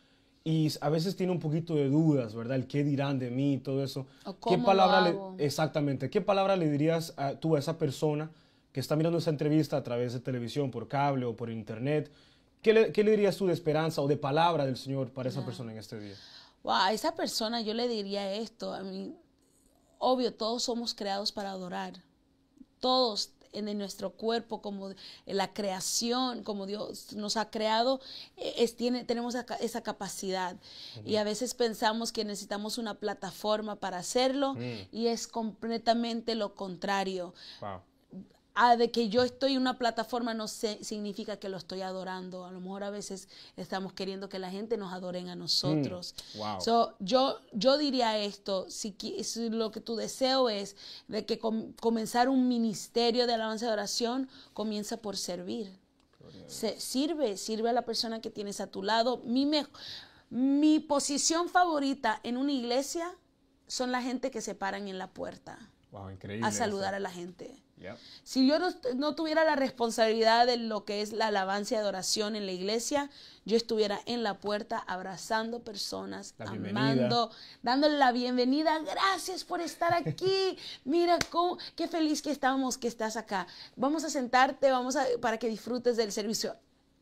y 0.46 0.72
a 0.80 0.90
veces 0.90 1.16
tiene 1.16 1.32
un 1.32 1.40
poquito 1.40 1.74
de 1.74 1.88
dudas, 1.88 2.32
¿verdad? 2.32 2.56
El 2.56 2.68
qué 2.68 2.84
dirán 2.84 3.18
de 3.18 3.32
mí 3.32 3.54
y 3.54 3.58
todo 3.58 3.82
eso. 3.82 4.06
O 4.24 4.34
¿Qué 4.34 4.38
cómo 4.40 4.58
lo 4.58 4.64
palabra 4.64 4.98
hago. 4.98 5.34
le, 5.36 5.44
exactamente, 5.44 6.08
qué 6.08 6.20
palabra 6.20 6.54
le 6.54 6.70
dirías 6.70 7.14
a, 7.16 7.34
tú 7.34 7.56
a 7.56 7.58
esa 7.58 7.78
persona 7.78 8.30
que 8.70 8.78
está 8.78 8.94
mirando 8.94 9.18
esa 9.18 9.30
entrevista 9.30 9.76
a 9.76 9.82
través 9.82 10.12
de 10.12 10.20
televisión, 10.20 10.70
por 10.70 10.86
cable 10.86 11.24
o 11.26 11.34
por 11.34 11.50
internet, 11.50 12.12
¿qué 12.62 12.72
le, 12.72 12.92
qué 12.92 13.02
le 13.02 13.10
dirías 13.10 13.36
tú 13.36 13.48
de 13.48 13.54
esperanza 13.54 14.00
o 14.02 14.06
de 14.06 14.16
palabra 14.16 14.64
del 14.64 14.76
Señor 14.76 15.10
para 15.10 15.30
esa 15.30 15.44
persona 15.44 15.72
en 15.72 15.78
este 15.78 15.98
día? 15.98 16.14
Wow, 16.62 16.74
a 16.74 16.92
esa 16.92 17.16
persona 17.16 17.60
yo 17.62 17.74
le 17.74 17.88
diría 17.88 18.32
esto. 18.32 18.72
A 18.72 18.84
mí, 18.84 19.16
obvio, 19.98 20.32
todos 20.32 20.62
somos 20.62 20.94
creados 20.94 21.32
para 21.32 21.50
adorar. 21.50 21.94
Todos 22.78 23.32
en 23.52 23.76
nuestro 23.78 24.10
cuerpo, 24.10 24.60
como 24.62 24.90
en 24.90 25.36
la 25.36 25.52
creación, 25.52 26.42
como 26.42 26.66
Dios 26.66 27.12
nos 27.14 27.36
ha 27.36 27.50
creado, 27.50 28.00
eh, 28.36 28.54
es, 28.58 28.76
tiene, 28.76 29.04
tenemos 29.04 29.34
esa, 29.34 29.54
esa 29.56 29.82
capacidad. 29.82 30.56
Y 31.04 31.16
a 31.16 31.24
veces 31.24 31.54
pensamos 31.54 32.12
que 32.12 32.24
necesitamos 32.24 32.78
una 32.78 32.94
plataforma 32.94 33.76
para 33.76 33.98
hacerlo 33.98 34.54
Mm. 34.54 34.88
y 34.92 35.06
es 35.08 35.26
completamente 35.26 36.34
lo 36.34 36.54
contrario. 36.54 37.34
Wow. 37.60 37.80
Ah, 38.58 38.76
de 38.76 38.90
que 38.90 39.10
yo 39.10 39.22
estoy 39.22 39.52
en 39.52 39.60
una 39.60 39.76
plataforma 39.76 40.32
no 40.32 40.48
sé, 40.48 40.82
significa 40.82 41.36
que 41.36 41.50
lo 41.50 41.58
estoy 41.58 41.82
adorando. 41.82 42.46
A 42.46 42.50
lo 42.50 42.58
mejor 42.60 42.84
a 42.84 42.90
veces 42.90 43.28
estamos 43.56 43.92
queriendo 43.92 44.30
que 44.30 44.38
la 44.38 44.50
gente 44.50 44.78
nos 44.78 44.92
adoren 44.94 45.28
a 45.28 45.34
nosotros. 45.36 46.14
Mm, 46.34 46.38
wow. 46.38 46.60
So, 46.62 46.94
yo, 46.98 47.38
yo 47.52 47.76
diría 47.76 48.18
esto, 48.18 48.64
si, 48.70 48.96
si 49.22 49.50
lo 49.50 49.70
que 49.70 49.80
tu 49.82 49.94
deseo 49.94 50.48
es 50.48 50.74
de 51.06 51.26
que 51.26 51.38
com- 51.38 51.72
comenzar 51.74 52.30
un 52.30 52.48
ministerio 52.48 53.26
de 53.26 53.34
alabanza 53.34 53.66
y 53.66 53.68
oración, 53.68 54.28
comienza 54.54 54.96
por 54.96 55.16
servir. 55.18 55.78
Se- 56.46 56.80
sirve, 56.80 57.36
sirve 57.36 57.68
a 57.70 57.72
la 57.72 57.82
persona 57.84 58.20
que 58.20 58.30
tienes 58.30 58.60
a 58.60 58.66
tu 58.68 58.82
lado. 58.82 59.18
Mi, 59.24 59.44
me- 59.46 59.66
mi 60.30 60.80
posición 60.80 61.48
favorita 61.48 62.20
en 62.22 62.36
una 62.36 62.52
iglesia 62.52 63.14
son 63.66 63.92
la 63.92 64.00
gente 64.00 64.30
que 64.30 64.40
se 64.40 64.54
paran 64.54 64.88
en 64.88 64.96
la 64.98 65.08
puerta 65.12 65.58
Wow, 65.92 66.10
increíble. 66.10 66.46
a 66.46 66.52
saludar 66.52 66.94
eso. 66.94 66.96
a 66.96 67.00
la 67.00 67.10
gente. 67.10 67.62
Yep. 67.78 67.96
Si 68.24 68.48
yo 68.48 68.58
no, 68.58 68.68
no 68.94 69.14
tuviera 69.14 69.44
la 69.44 69.54
responsabilidad 69.54 70.46
de 70.46 70.56
lo 70.56 70.84
que 70.84 71.02
es 71.02 71.12
la 71.12 71.26
alabanza 71.26 71.74
y 71.74 71.78
adoración 71.78 72.34
en 72.34 72.46
la 72.46 72.52
iglesia, 72.52 73.10
yo 73.44 73.56
estuviera 73.56 74.00
en 74.06 74.22
la 74.22 74.38
puerta 74.40 74.78
abrazando 74.78 75.60
personas, 75.60 76.34
amando, 76.38 77.30
dándole 77.62 77.98
la 77.98 78.12
bienvenida. 78.12 78.78
Gracias 78.80 79.44
por 79.44 79.60
estar 79.60 79.92
aquí. 79.94 80.58
Mira 80.84 81.18
cómo, 81.30 81.58
qué 81.76 81.86
feliz 81.86 82.22
que 82.22 82.30
estamos 82.30 82.78
que 82.78 82.88
estás 82.88 83.16
acá. 83.16 83.46
Vamos 83.76 84.04
a 84.04 84.10
sentarte, 84.10 84.70
vamos 84.70 84.96
a 84.96 85.04
para 85.20 85.38
que 85.38 85.48
disfrutes 85.48 85.96
del 85.96 86.12
servicio. 86.12 86.56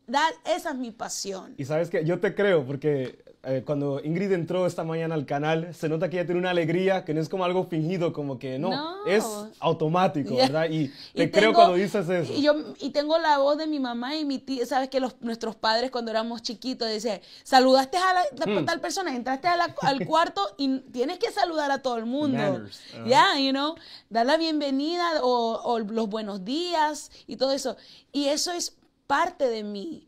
Da- 0.07 0.29
esa 0.45 0.71
es 0.71 0.77
mi 0.77 0.91
pasión. 0.91 1.55
Y 1.57 1.65
sabes 1.65 1.89
que 1.89 2.05
yo 2.05 2.21
te 2.21 2.35
creo, 2.35 2.67
porque 2.67 3.24
eh, 3.47 3.63
cuando 3.65 4.01
Ingrid 4.03 4.33
entró 4.33 4.67
esta 4.67 4.85
mañana 4.85 5.15
al 5.15 5.27
canal, 5.27 5.75
se 5.75 5.89
nota 5.89 6.09
que 6.11 6.17
ella 6.19 6.27
tiene 6.27 6.41
una 6.41 6.51
alegría 6.51 7.05
que 7.05 7.15
no 7.15 7.21
es 7.21 7.29
como 7.29 7.45
algo 7.45 7.65
fingido, 7.67 8.13
como 8.13 8.39
que 8.39 8.59
no, 8.59 8.71
No. 8.71 9.07
es 9.07 9.25
automático, 9.61 10.31
Yeah. 10.35 10.47
¿verdad? 10.47 10.67
Y 10.71 10.89
te 11.15 11.25
Y 11.25 11.31
creo 11.31 11.51
tengo- 11.51 11.55
cuando 11.55 11.75
dices 11.75 12.09
eso. 12.09 12.33
Y, 12.33 12.43
yo, 12.43 12.55
y 12.81 12.91
tengo 12.91 13.19
la 13.19 13.39
voz 13.39 13.59
de 13.59 13.67
mi 13.67 13.81
mamá 13.81 14.17
y 14.17 14.25
mi 14.25 14.39
tía. 14.39 14.67
Sabes 14.67 14.89
que 14.89 15.01
los, 15.01 15.15
nuestros 15.21 15.57
padres, 15.57 15.91
cuando 15.91 16.11
éramos 16.11 16.43
chiquitos, 16.43 16.89
decían: 16.89 17.21
saludaste 17.43 17.97
a 17.99 18.15
la, 18.15 18.23
Hmm. 18.61 18.65
tal 18.65 18.81
persona, 18.81 19.15
entraste 19.15 19.49
a 19.49 19.57
la- 19.57 19.75
al 19.83 20.07
cuarto 20.07 20.43
y 20.57 20.81
tienes 20.93 21.19
que 21.19 21.31
saludar 21.31 21.71
a 21.71 21.79
todo 21.83 21.97
el 21.99 22.07
mundo. 22.07 22.39
Manners, 22.39 22.81
ajá. 22.95 23.05
Ya, 23.07 23.39
you 23.39 23.51
know, 23.51 23.75
dar 24.11 24.27
la 24.27 24.37
bienvenida 24.37 25.23
o, 25.23 25.61
o 25.65 25.79
los 25.79 26.09
buenos 26.09 26.45
días 26.45 27.11
y 27.27 27.37
todo 27.37 27.53
eso. 27.53 27.77
Y 28.13 28.27
eso 28.29 28.53
es 28.53 28.77
parte 29.07 29.49
de 29.49 29.63
mí. 29.65 30.07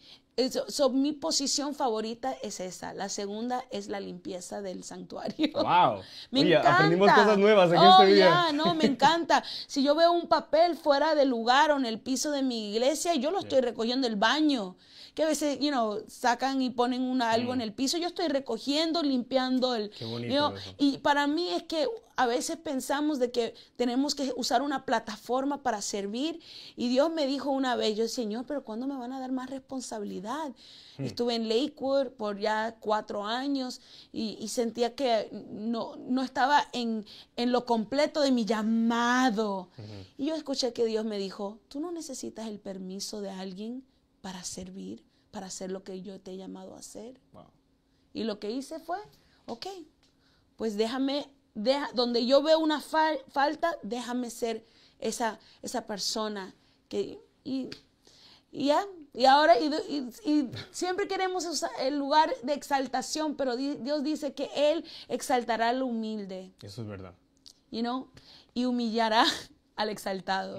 So, 0.69 0.91
mi 0.91 1.13
posición 1.13 1.75
favorita 1.75 2.37
es 2.43 2.61
esa. 2.61 2.93
La 2.93 3.09
segunda 3.09 3.65
es 3.71 3.89
la 3.89 4.01
limpieza 4.01 4.61
del 4.61 4.85
santuario. 4.85 5.49
Wow. 5.55 6.03
Me 6.31 6.41
Oye, 6.41 6.51
encanta. 6.53 6.75
aprendimos 6.75 7.11
cosas 7.11 7.39
nuevas 7.39 7.73
en 7.73 7.79
oh, 7.79 8.03
este 8.03 8.15
día. 8.15 8.25
ya, 8.27 8.53
no, 8.53 8.75
me 8.75 8.85
encanta. 8.93 9.43
Si 9.67 9.83
yo 9.83 9.95
veo 9.95 10.13
un 10.13 10.29
papel 10.29 10.77
fuera 10.77 11.15
del 11.15 11.31
lugar 11.31 11.71
o 11.71 11.79
en 11.79 11.87
el 11.87 11.99
piso 11.99 12.31
de 12.31 12.43
mi 12.43 12.73
iglesia, 12.73 13.15
yo 13.15 13.31
lo 13.31 13.39
estoy 13.39 13.63
recogiendo 13.63 14.07
del 14.07 14.17
baño. 14.17 14.77
Que 15.17 15.25
a 15.25 15.27
veces, 15.27 15.59
you 15.61 15.71
know, 15.71 16.05
sacan 16.09 16.61
y 16.61 16.69
ponen 16.69 17.01
una, 17.01 17.31
algo 17.31 17.55
en 17.55 17.63
el 17.63 17.73
piso. 17.73 17.97
Yo 17.97 18.07
estoy 18.07 18.29
recogiendo, 18.29 19.03
limpiando 19.03 19.75
el. 19.75 19.87
Mm. 19.87 19.93
Qué 19.99 20.05
bonito 20.05 20.35
you 20.35 20.39
know, 20.39 20.55
eso. 20.55 20.75
y 20.77 20.99
para 20.99 21.27
mí 21.27 21.49
es 21.49 21.63
que 21.63 21.89
a 22.17 22.27
veces 22.27 22.59
pensamos 22.59 23.19
de 23.19 23.31
que 23.31 23.55
tenemos 23.77 24.15
que 24.15 24.35
usar 24.37 24.61
una 24.61 24.85
plataforma 24.85 25.63
para 25.63 25.81
servir. 25.81 26.41
Y 26.77 26.89
Dios 26.89 27.11
me 27.11 27.27
dijo 27.27 27.51
una 27.51 27.77
vez, 27.77 27.97
yo, 27.97 28.09
Señor, 28.09 28.45
pero 28.47 28.63
¿cuándo 28.63 28.87
me 28.87 28.97
van 28.97 29.15
a 29.15 29.19
dar 29.19 29.33
más 29.33 29.49
responsabilidad? 29.49 30.53
Hmm. 30.99 31.05
Estuve 31.05 31.35
en 31.35 31.49
Lakewood 31.49 32.09
por 32.09 32.39
ya 32.39 32.77
cuatro 32.81 33.25
años 33.25 33.81
y, 34.13 34.37
y 34.39 34.49
sentía 34.49 34.95
que 34.95 35.31
no, 35.51 35.97
no 35.97 36.23
estaba 36.23 36.69
en, 36.75 37.07
en 37.37 37.53
lo 37.53 37.65
completo 37.65 38.21
de 38.21 38.33
mi 38.33 38.45
llamado. 38.45 39.71
Y 40.19 40.27
yo 40.27 40.35
escuché 40.35 40.75
que 40.75 40.85
Dios 40.85 41.07
me 41.07 41.17
dijo, 41.19 41.59
tú 41.69 41.81
no 41.81 41.91
necesitas 41.91 42.49
el 42.49 42.59
permiso 42.59 43.23
de 43.23 43.31
alguien 43.31 43.83
para 44.27 44.43
servir, 44.43 45.05
para 45.31 45.47
hacer 45.47 45.71
lo 45.71 45.85
que 45.85 46.03
yo 46.03 46.21
te 46.21 46.33
he 46.33 46.37
llamado 46.37 46.75
a 46.75 46.81
hacer. 46.81 47.21
Wow. 47.33 47.47
Y 48.13 48.25
lo 48.25 48.41
que 48.41 48.51
hice 48.51 48.81
fue, 48.81 48.99
ok, 49.47 49.67
pues 50.57 50.77
déjame, 50.77 51.31
deja, 51.55 51.89
donde 51.95 52.27
yo 52.27 52.43
veo 52.43 52.59
una 52.59 52.81
fal- 52.83 53.23
falta, 53.29 53.79
déjame 53.85 54.31
ser 54.31 54.67
esa, 54.99 55.39
esa 55.63 55.87
persona 55.87 56.57
que, 56.89 57.21
y, 57.45 57.71
y 58.51 58.67
ya, 58.67 58.85
y 59.13 59.27
ahora, 59.27 59.61
y, 59.61 59.67
y- 59.89 60.11
y 60.33 60.51
siempre 60.73 61.07
queremos 61.07 61.47
usar 61.47 61.71
el 61.79 61.97
lugar 61.97 62.35
de 62.43 62.53
exaltación, 62.55 63.37
pero 63.37 63.55
di- 63.57 63.77
Dios 63.77 64.03
dice 64.03 64.35
que 64.35 64.51
Él 64.57 64.85
exaltará 65.07 65.69
al 65.69 65.83
humilde, 65.85 66.53
Eso 66.63 66.83
es 66.83 66.89
verdad. 66.89 67.15
you 67.71 67.81
know, 67.81 68.09
y 68.55 68.65
humillará 68.65 69.25
al 69.77 69.91
exaltado. 69.91 70.59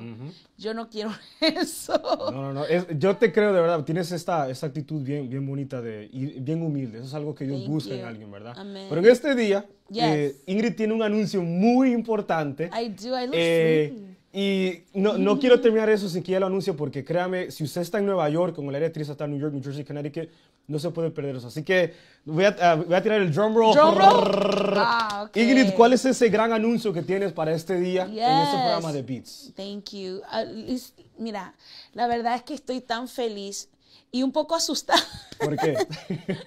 Yo 0.58 0.74
no 0.74 0.90
quiero 0.90 1.10
eso. 1.42 2.00
No, 2.32 2.32
no, 2.32 2.54
no. 2.54 2.66
es- 2.66 2.86
yo 2.98 3.18
te 3.18 3.32
creo 3.34 3.52
de 3.52 3.60
verdad. 3.62 3.84
Tienes 3.84 4.12
esta, 4.12 4.50
esta 4.50 4.68
actitud 4.68 5.02
bien, 5.02 5.28
bien 5.30 5.46
bonita 5.46 5.82
de, 5.82 6.08
y 6.12 6.40
bien 6.40 6.62
humilde. 6.62 7.00
Eso 7.00 7.08
es 7.08 7.14
algo 7.16 7.34
que 7.36 7.46
Dios 7.46 7.62
Thank 7.62 7.70
busca 7.70 7.94
en 7.96 8.06
alguien, 8.06 8.32
¿verdad? 8.32 8.54
Amén. 8.56 8.86
Pero 8.90 9.02
en 9.02 9.08
este 9.08 9.36
día, 9.36 9.66
Yes. 9.90 10.04
eh, 10.04 10.36
Ingrid 10.48 10.76
tiene 10.76 10.94
un 10.94 11.02
anuncio 11.02 11.42
muy 11.42 11.92
importante. 11.94 12.70
I 12.80 12.90
do, 12.90 13.20
I 13.20 13.26
look 13.26 13.34
Eh. 13.36 14.07
Y 14.34 14.84
no, 14.94 15.18
no 15.18 15.40
quiero 15.40 15.60
terminar 15.62 15.90
eso 15.90 16.10
sin 16.10 16.22
que 16.22 16.32
ella 16.32 16.42
lo 16.42 16.48
anuncie 16.48 16.74
porque 16.74 17.04
créame, 17.04 17.50
si 17.50 17.64
usted 17.64 17.82
está 17.82 18.00
en 18.00 18.06
Nueva 18.06 18.30
York, 18.30 18.56
como 18.56 18.72
la 18.72 18.78
área 18.78 18.88
actriz 18.88 19.10
está 19.10 19.26
en 19.26 19.32
New 19.32 19.40
York, 19.40 19.54
New 19.54 19.64
Jersey, 19.64 19.84
Connecticut, 19.84 20.30
no 20.68 20.80
se 20.80 20.90
puede 20.92 21.12
perder 21.12 21.38
eso. 21.38 21.48
Así 21.48 21.64
que 21.64 21.94
voy 22.26 22.44
a, 22.44 22.56
ah, 22.60 22.76
voy 22.76 22.94
a 22.94 23.02
tirar 23.02 23.22
el 23.22 23.34
drum 23.34 23.56
roll. 23.56 23.74
Drum 23.74 23.96
roll. 23.96 24.74
Ah, 24.78 25.26
ok. 25.28 25.38
Ingrid, 25.38 25.72
¿cuál 25.74 25.94
es 25.94 26.04
ese 26.04 26.28
gran 26.30 26.52
anuncio 26.52 26.92
que 26.92 27.02
tienes 27.02 27.32
para 27.32 27.54
este 27.54 27.80
día 27.80 28.04
en 28.04 28.18
este 28.18 28.58
programa 28.58 28.92
de 28.92 29.02
Beats? 29.02 29.54
Thank 29.56 29.92
you. 29.92 30.22
Liz, 30.54 30.94
mira, 31.18 31.54
la 31.94 32.08
verdad 32.08 32.36
es 32.36 32.44
que 32.44 32.54
estoy 32.54 32.82
tan 32.82 33.08
feliz 33.08 33.70
y 34.12 34.24
un 34.24 34.32
poco 34.32 34.56
asustada. 34.56 35.02
¿Por 35.40 35.56
qué? 35.58 35.78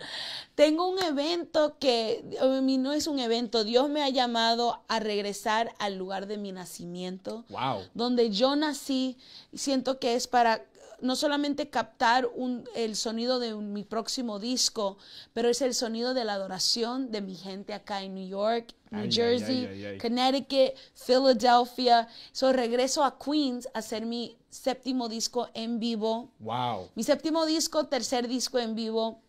Tengo 0.61 0.87
un 0.90 1.03
evento 1.03 1.79
que 1.79 2.23
a 2.38 2.44
mí 2.61 2.77
no 2.77 2.92
es 2.92 3.07
un 3.07 3.18
evento. 3.18 3.64
Dios 3.64 3.88
me 3.88 4.03
ha 4.03 4.11
llamado 4.11 4.83
a 4.88 5.01
regresar 5.01 5.73
al 5.79 5.96
lugar 5.96 6.27
de 6.27 6.37
mi 6.37 6.53
nacimiento. 6.53 7.46
wow. 7.49 7.81
Donde 7.94 8.29
yo 8.29 8.55
nací, 8.57 9.16
siento 9.55 9.99
que 9.99 10.14
es 10.16 10.27
para 10.27 10.62
no 11.01 11.16
solamente 11.16 11.70
captar 11.70 12.27
un- 12.27 12.68
el 12.75 12.94
sonido 12.94 13.38
de 13.38 13.55
un- 13.55 13.73
mi 13.73 13.85
próximo 13.85 14.38
disco, 14.38 14.99
pero 15.33 15.49
es 15.49 15.62
el 15.62 15.73
sonido 15.73 16.12
de 16.12 16.27
la 16.27 16.35
adoración 16.35 17.11
de 17.11 17.23
mi 17.23 17.37
gente 17.37 17.73
acá 17.73 18.03
en 18.03 18.14
New 18.16 18.29
York, 18.29 18.75
New 18.90 19.05
Ay, 19.05 19.11
Jersey, 19.11 19.64
ay, 19.64 19.66
ay, 19.66 19.85
ay. 19.92 19.99
Connecticut, 19.99 20.75
Philadelphia. 20.94 22.07
So 22.33 22.53
regreso 22.53 23.03
a 23.03 23.18
Queens 23.18 23.66
a 23.73 23.79
hacer 23.79 24.05
mi 24.05 24.37
séptimo 24.51 25.09
disco 25.09 25.49
en 25.55 25.81
vivo. 25.81 26.33
Wow. 26.38 26.90
Mi 26.94 27.03
séptimo 27.03 27.46
disco, 27.46 27.87
tercer 27.87 28.29
disco 28.29 28.59
en 28.59 28.75
vivo. 28.75 29.23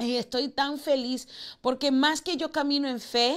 Y 0.00 0.16
estoy 0.16 0.48
tan 0.48 0.78
feliz 0.78 1.26
porque 1.60 1.90
más 1.90 2.22
que 2.22 2.36
yo 2.36 2.50
camino 2.52 2.88
en 2.88 3.00
fe, 3.00 3.36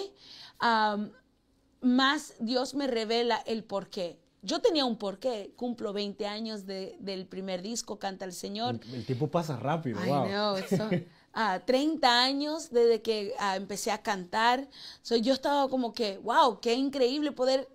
más 1.82 2.34
Dios 2.40 2.74
me 2.76 2.88
revela 2.88 3.38
el 3.46 3.64
porqué. 3.64 4.20
Yo 4.44 4.60
tenía 4.60 4.86
un 4.86 4.98
porqué. 4.98 5.54
Cumplo 5.56 5.94
20 5.94 6.26
años 6.28 6.66
de- 6.66 6.96
del 7.00 7.26
primer 7.28 7.62
disco, 7.62 8.00
Canta 8.00 8.26
el 8.26 8.34
Señor. 8.34 8.80
El 8.92 9.06
tiempo 9.06 9.28
pasa 9.30 9.56
rápido. 9.58 10.04
I 10.04 10.08
wow. 10.08 10.26
know, 10.28 10.58
so- 10.70 10.90
ah, 11.34 11.60
30 11.66 12.24
años 12.24 12.70
desde 12.72 13.02
que 13.02 13.34
empecé 13.56 13.92
a 13.92 14.02
cantar. 14.02 14.68
So, 15.02 15.16
yo 15.16 15.34
estaba 15.34 15.68
como 15.70 15.94
que, 15.94 16.18
wow, 16.20 16.60
qué 16.60 16.74
increíble 16.74 17.32
poder 17.32 17.68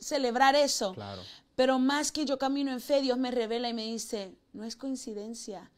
celebrar 0.00 0.54
eso. 0.56 0.94
Claro. 0.94 1.22
Pero 1.54 1.78
más 1.78 2.10
que 2.10 2.24
yo 2.24 2.38
camino 2.38 2.72
en 2.72 2.80
fe, 2.80 3.02
Dios 3.02 3.18
me 3.18 3.30
revela 3.30 3.68
y 3.68 3.74
me 3.74 3.84
dice, 3.86 4.34
no 4.52 4.64
es 4.64 4.74
coincidencia. 4.76 5.70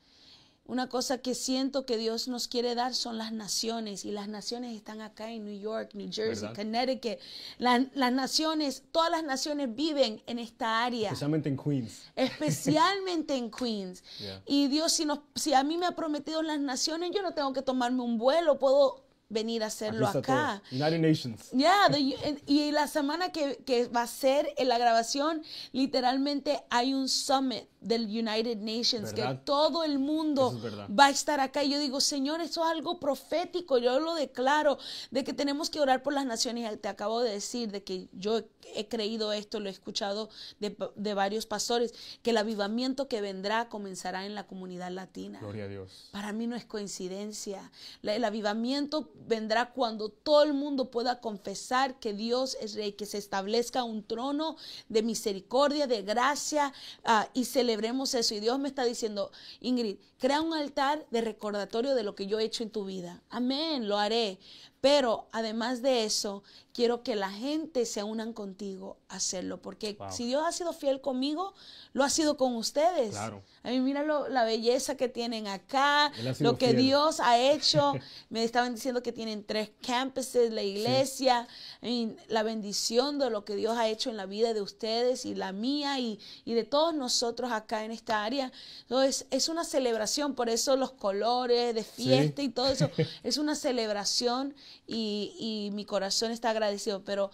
Una 0.64 0.88
cosa 0.88 1.18
que 1.18 1.34
siento 1.34 1.84
que 1.86 1.98
Dios 1.98 2.28
nos 2.28 2.46
quiere 2.46 2.74
dar 2.76 2.94
son 2.94 3.18
las 3.18 3.32
naciones 3.32 4.04
y 4.04 4.12
las 4.12 4.28
naciones 4.28 4.74
están 4.76 5.00
acá 5.00 5.28
en 5.30 5.44
New 5.44 5.58
York, 5.60 5.90
New 5.94 6.06
Jersey, 6.10 6.48
¿Verdad? 6.48 6.54
Connecticut. 6.54 7.18
La- 7.58 7.84
las 7.94 8.12
naciones, 8.12 8.84
todas 8.92 9.10
las 9.10 9.24
naciones 9.24 9.74
viven 9.74 10.22
en 10.26 10.38
esta 10.38 10.84
área 10.84 11.08
Especialmente 11.08 11.48
en 11.48 11.56
Queens. 11.56 12.02
especialmente 12.16 13.34
en 13.36 13.50
Queens. 13.50 14.02
Yeah. 14.22 14.42
Y 14.46 14.68
Dios, 14.68 14.92
si, 14.92 15.04
nos, 15.04 15.18
si 15.34 15.52
a 15.52 15.64
mí 15.64 15.76
me 15.76 15.86
ha 15.86 15.96
prometido 15.96 16.42
las 16.42 16.60
naciones, 16.60 17.10
yo 17.14 17.22
no 17.22 17.34
tengo 17.34 17.52
que 17.52 17.62
tomarme 17.62 18.02
un 18.02 18.16
vuelo, 18.18 18.58
puedo 18.58 19.04
venir 19.28 19.62
a 19.64 19.66
hacerlo 19.66 20.06
acá. 20.06 20.62
United 20.70 20.98
Nations. 21.00 21.48
Ya, 21.52 21.86
the- 21.90 22.40
y 22.46 22.70
la 22.70 22.86
semana 22.86 23.32
que, 23.32 23.56
que 23.66 23.88
va 23.88 24.02
a 24.02 24.06
ser 24.06 24.48
en 24.58 24.68
la 24.68 24.78
grabación, 24.78 25.42
literalmente 25.72 26.62
hay 26.70 26.94
un 26.94 27.08
summit 27.08 27.64
del 27.82 28.04
United 28.04 28.58
Nations, 28.58 29.12
que 29.12 29.22
todo 29.44 29.84
el 29.84 29.98
mundo 29.98 30.48
es 30.56 30.62
va 30.98 31.06
a 31.06 31.10
estar 31.10 31.40
acá. 31.40 31.64
Y 31.64 31.70
yo 31.70 31.78
digo, 31.78 32.00
Señor, 32.00 32.40
eso 32.40 32.64
es 32.64 32.70
algo 32.70 32.98
profético, 33.00 33.78
yo 33.78 33.98
lo 34.00 34.14
declaro, 34.14 34.78
de 35.10 35.24
que 35.24 35.32
tenemos 35.32 35.68
que 35.70 35.80
orar 35.80 36.02
por 36.02 36.12
las 36.12 36.24
naciones. 36.26 36.80
Te 36.80 36.88
acabo 36.88 37.20
de 37.20 37.32
decir 37.32 37.70
de 37.70 37.82
que 37.82 38.08
yo 38.12 38.38
he- 38.74 38.88
creído 38.88 39.32
esto, 39.32 39.58
lo 39.60 39.68
he 39.68 39.72
escuchado 39.72 40.28
de, 40.60 40.76
de 40.96 41.14
varios 41.14 41.46
pastores, 41.46 41.92
que 42.22 42.30
el 42.30 42.36
avivamiento 42.36 43.08
que 43.08 43.20
vendrá 43.20 43.68
comenzará 43.68 44.26
en 44.26 44.34
la 44.34 44.46
comunidad 44.46 44.90
latina. 44.90 45.38
Gloria 45.40 45.64
a 45.64 45.68
Dios. 45.68 46.08
Para 46.12 46.32
mí 46.32 46.46
no 46.46 46.56
es 46.56 46.64
coincidencia. 46.64 47.70
La- 48.02 48.14
el 48.14 48.24
avivamiento 48.24 49.10
vendrá 49.26 49.72
cuando 49.72 50.08
todo 50.08 50.42
el 50.44 50.52
mundo 50.54 50.90
pueda 50.90 51.20
confesar 51.20 51.98
que 51.98 52.12
Dios 52.14 52.56
es 52.60 52.74
rey, 52.74 52.92
que 52.92 53.06
se 53.06 53.18
establezca 53.18 53.82
un 53.84 54.02
trono 54.04 54.56
de 54.88 55.02
misericordia, 55.02 55.86
de 55.86 56.02
gracia 56.02 56.72
ah, 57.04 57.28
y 57.34 57.44
celebremos 57.72 58.12
eso. 58.12 58.34
Y 58.34 58.40
Dios 58.40 58.58
me 58.58 58.68
está 58.68 58.84
diciendo, 58.84 59.32
Ingrid, 59.60 59.96
crea 60.18 60.42
un 60.42 60.52
altar 60.52 61.06
de 61.10 61.22
recordatorio 61.22 61.94
de 61.94 62.02
lo 62.02 62.14
que 62.14 62.26
yo 62.26 62.38
he 62.38 62.44
hecho 62.44 62.62
en 62.62 62.70
tu 62.70 62.84
vida. 62.84 63.22
Amén, 63.30 63.88
lo 63.88 63.96
haré. 63.96 64.38
Pero 64.82 65.28
además 65.32 65.80
de 65.80 66.04
eso, 66.04 66.42
quiero 66.74 67.02
que 67.04 67.14
la 67.14 67.30
gente 67.30 67.86
se 67.86 68.02
unan 68.02 68.32
contigo 68.32 68.96
a 69.08 69.16
hacerlo, 69.16 69.62
porque 69.62 69.94
Wow. 69.96 70.10
si 70.10 70.26
Dios 70.26 70.42
ha 70.44 70.50
sido 70.50 70.72
fiel 70.72 71.00
conmigo, 71.00 71.54
lo 71.92 72.02
ha 72.02 72.10
sido 72.10 72.36
con 72.36 72.56
ustedes. 72.56 73.10
Claro. 73.10 73.42
A 73.62 73.68
mí 73.70 73.78
mira 73.78 74.02
lo- 74.02 74.28
la 74.28 74.42
belleza 74.44 74.96
que 74.96 75.08
tienen 75.08 75.46
acá, 75.46 76.10
lo 76.40 76.58
que 76.58 76.68
fiel. 76.70 76.78
Dios 76.78 77.20
ha 77.20 77.38
hecho. 77.52 77.92
Me 78.28 78.42
estaban 78.42 78.74
diciendo 78.74 79.02
que 79.04 79.12
tienen 79.12 79.44
tres 79.44 79.70
campuses, 79.86 80.50
la 80.50 80.62
iglesia, 80.62 81.46
mean, 81.80 82.16
la 82.28 82.42
bendición 82.42 83.20
de 83.20 83.30
lo 83.30 83.44
que 83.44 83.54
Dios 83.54 83.76
ha 83.78 83.86
hecho 83.88 84.10
en 84.10 84.16
la 84.16 84.26
vida 84.26 84.52
de 84.52 84.62
ustedes 84.62 85.26
y 85.26 85.36
la 85.36 85.52
mía 85.52 86.00
y, 86.00 86.18
y 86.44 86.54
de 86.54 86.64
todos 86.64 86.92
nosotros 86.92 87.52
acá 87.52 87.84
en 87.84 87.92
esta 87.92 88.24
área. 88.24 88.50
Entonces, 88.80 89.26
es 89.30 89.48
una 89.48 89.62
celebración, 89.64 90.34
por 90.34 90.48
eso 90.48 90.76
los 90.76 90.90
colores 90.90 91.72
de 91.72 91.84
fiesta 91.84 92.42
y 92.42 92.48
todo 92.48 92.66
eso, 92.66 92.90
es 93.22 93.36
una 93.36 93.54
celebración 93.54 94.56
y, 94.86 95.34
y 95.38 95.70
mi 95.74 95.84
corazón 95.84 96.30
está 96.32 96.50
agradecido, 96.50 97.04
pero... 97.04 97.30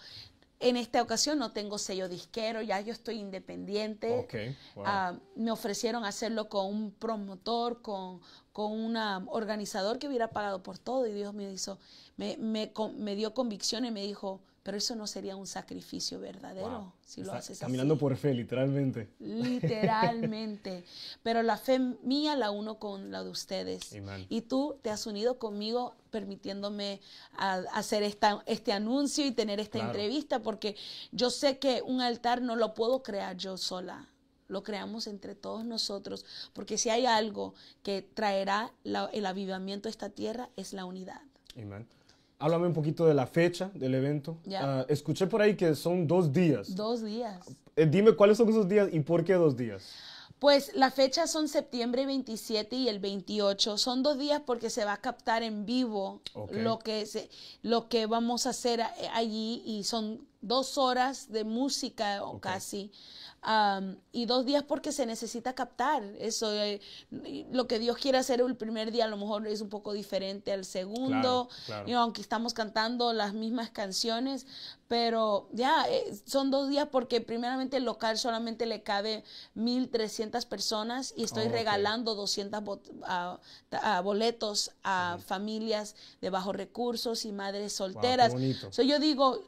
En 0.61 0.77
esta 0.77 1.01
ocasión 1.01 1.39
no 1.39 1.53
tengo 1.53 1.79
sello 1.79 2.09
disquero, 2.09 2.63
ya 2.63 2.81
yo 2.81 2.93
estoy 2.93 3.21
independiente. 3.21 4.27
Wow. 4.75 4.85
Ah, 4.85 5.15
me 5.37 5.53
ofrecieron 5.53 6.05
hacerlo 6.05 6.49
con 6.49 6.67
un 6.67 6.91
promotor, 6.91 7.81
con, 7.81 8.21
con 8.53 8.73
un 8.73 8.97
organizador 9.29 10.01
que 10.01 10.09
hubiera 10.09 10.33
pagado 10.33 10.61
por 10.65 10.77
todo 10.77 11.07
y 11.07 11.13
Dios 11.13 11.33
me 11.33 11.49
hizo, 11.53 11.79
me, 12.17 12.37
me, 12.39 12.73
con- 12.73 13.01
me 13.01 13.15
dio 13.15 13.35
convicción 13.35 13.85
y 13.85 13.93
me 13.93 14.03
dijo, 14.03 14.41
pero 14.69 14.77
eso 14.77 14.95
no 14.95 15.07
sería 15.07 15.35
un 15.35 15.47
sacrificio 15.47 16.21
verdadero 16.21 16.69
Wow. 16.69 16.93
si 17.01 17.23
lo 17.23 17.29
Está 17.29 17.39
haces 17.39 17.59
caminando 17.59 17.95
así. 17.95 18.01
por 18.03 18.15
fe, 18.19 18.35
literalmente. 18.35 19.09
Literalmente. 19.19 20.85
Pero 21.23 21.43
la 21.43 21.57
fe 21.57 21.79
mía 21.79 22.37
la 22.37 22.51
uno 22.51 22.79
con 22.79 23.11
la 23.11 23.25
de 23.25 23.31
ustedes. 23.31 23.95
Amen. 23.95 24.27
Y 24.29 24.43
tú 24.43 24.77
te 24.83 24.91
has 24.91 25.07
unido 25.07 25.39
conmigo 25.39 25.95
permitiéndome 26.11 27.01
a- 27.39 27.63
hacer 27.73 28.03
esta, 28.03 28.43
este 28.45 28.75
anuncio 28.75 29.25
y 29.25 29.31
tener 29.31 29.59
esta 29.59 29.79
Claro. 29.79 29.89
entrevista 29.95 30.41
porque 30.43 30.77
yo 31.13 31.31
sé 31.31 31.59
que 31.59 31.81
un 31.81 32.03
altar 32.03 32.43
no 32.43 32.55
lo 32.55 32.75
puedo 32.75 33.03
crear 33.03 33.39
yo 33.39 33.57
sola. 33.57 34.07
Lo 34.49 34.63
creamos 34.63 35.07
entre 35.07 35.35
todos 35.35 35.65
nosotros, 35.65 36.27
porque 36.53 36.77
si 36.77 36.91
hay 36.91 37.07
algo 37.07 37.55
que 37.83 38.03
traerá 38.03 38.71
la- 38.85 39.09
el 39.15 39.25
avivamiento 39.25 39.89
a 39.89 39.91
esta 39.91 40.11
tierra 40.11 40.51
es 40.57 40.75
la 40.75 40.85
unidad. 40.85 41.23
Amen. 41.57 41.87
Háblame 42.41 42.69
un 42.69 42.73
poquito 42.73 43.05
de 43.07 43.15
la 43.15 43.27
fecha 43.27 43.71
del 43.75 43.95
evento. 43.95 44.39
Ah, 44.55 44.87
escuché 44.89 45.27
por 45.27 45.43
ahí 45.43 45.57
que 45.57 45.75
son 45.75 46.07
dos 46.07 46.33
días. 46.33 46.75
Dos 46.77 47.03
días. 47.05 47.41
Eh, 47.75 47.87
dime 47.87 48.13
cuáles 48.13 48.37
son 48.39 48.49
esos 48.49 48.69
días 48.69 48.89
y 48.93 49.01
por 49.01 49.25
qué 49.25 49.35
dos 49.35 49.57
días. 49.57 49.83
Pues 50.39 50.71
las 50.77 50.95
fechas 50.95 51.33
son 51.33 51.49
septiembre 51.49 52.07
27 52.07 52.77
y 52.77 52.89
el 52.89 53.01
28. 53.01 53.77
Son 53.77 54.05
dos 54.05 54.19
días 54.19 54.41
porque 54.47 54.71
se 54.71 54.85
va 54.85 54.93
a 54.93 55.01
captar 55.01 55.43
en 55.43 55.67
vivo 55.67 56.21
lo, 56.53 56.79
que 56.79 57.07
se, 57.07 57.29
lo 57.63 57.89
que 57.89 58.07
vamos 58.07 58.47
a 58.47 58.51
hacer 58.51 58.83
a- 58.83 58.95
allí 59.15 59.63
y 59.67 59.83
son 59.83 60.21
dos 60.41 60.79
horas 60.79 61.31
de 61.33 61.45
música 61.45 62.23
o 62.25 62.41
casi. 62.41 62.91
Am, 63.41 63.97
y 64.11 64.27
dos 64.27 64.45
días 64.45 64.65
porque 64.65 64.91
se 64.91 65.07
necesita 65.07 65.55
captar 65.55 66.03
eso. 66.19 66.53
eh, 66.53 66.81
y 67.25 67.47
lo 67.53 67.69
que 67.69 67.79
Dios 67.79 67.97
quiere 67.97 68.19
hacer 68.19 68.41
el 68.41 68.57
primer 68.57 68.91
día 68.91 69.05
a 69.05 69.09
lo 69.09 69.17
mejor 69.17 69.47
es 69.47 69.61
un 69.61 69.69
poco 69.69 69.93
diferente 69.93 70.53
al 70.53 70.65
segundo. 70.65 71.47
Claro, 71.47 71.49
claro. 71.67 71.87
You 71.87 71.93
know, 71.93 72.03
aunque 72.03 72.21
estamos 72.21 72.53
cantando 72.53 73.13
las 73.13 73.35
mismas 73.35 73.71
canciones, 73.71 74.47
pero 74.89 75.49
ya 75.53 75.87
eh, 75.89 76.05
son 76.27 76.51
dos 76.51 76.69
días 76.69 76.89
porque 76.91 77.21
primeramente 77.21 77.77
el 77.77 77.85
local 77.85 78.19
solamente 78.19 78.67
le 78.67 78.83
cabe 78.83 79.23
1.300 79.55 80.45
personas 80.47 81.15
y 81.17 81.23
estoy 81.25 81.47
Oh, 81.47 81.51
regalando 81.53 82.15
200 82.17 82.61
bot- 82.63 82.91
ah, 83.05 83.39
ta- 83.69 83.81
ah, 83.99 84.01
boletos 84.01 84.73
a 84.83 85.19
familias 85.25 85.95
de 86.21 86.31
bajos 86.31 86.57
recursos 86.57 87.25
y 87.25 87.31
madres 87.33 87.73
solteras. 87.73 88.33
bonito. 88.33 88.73
So, 88.73 88.83
yo 88.83 88.99
digo, 88.99 89.39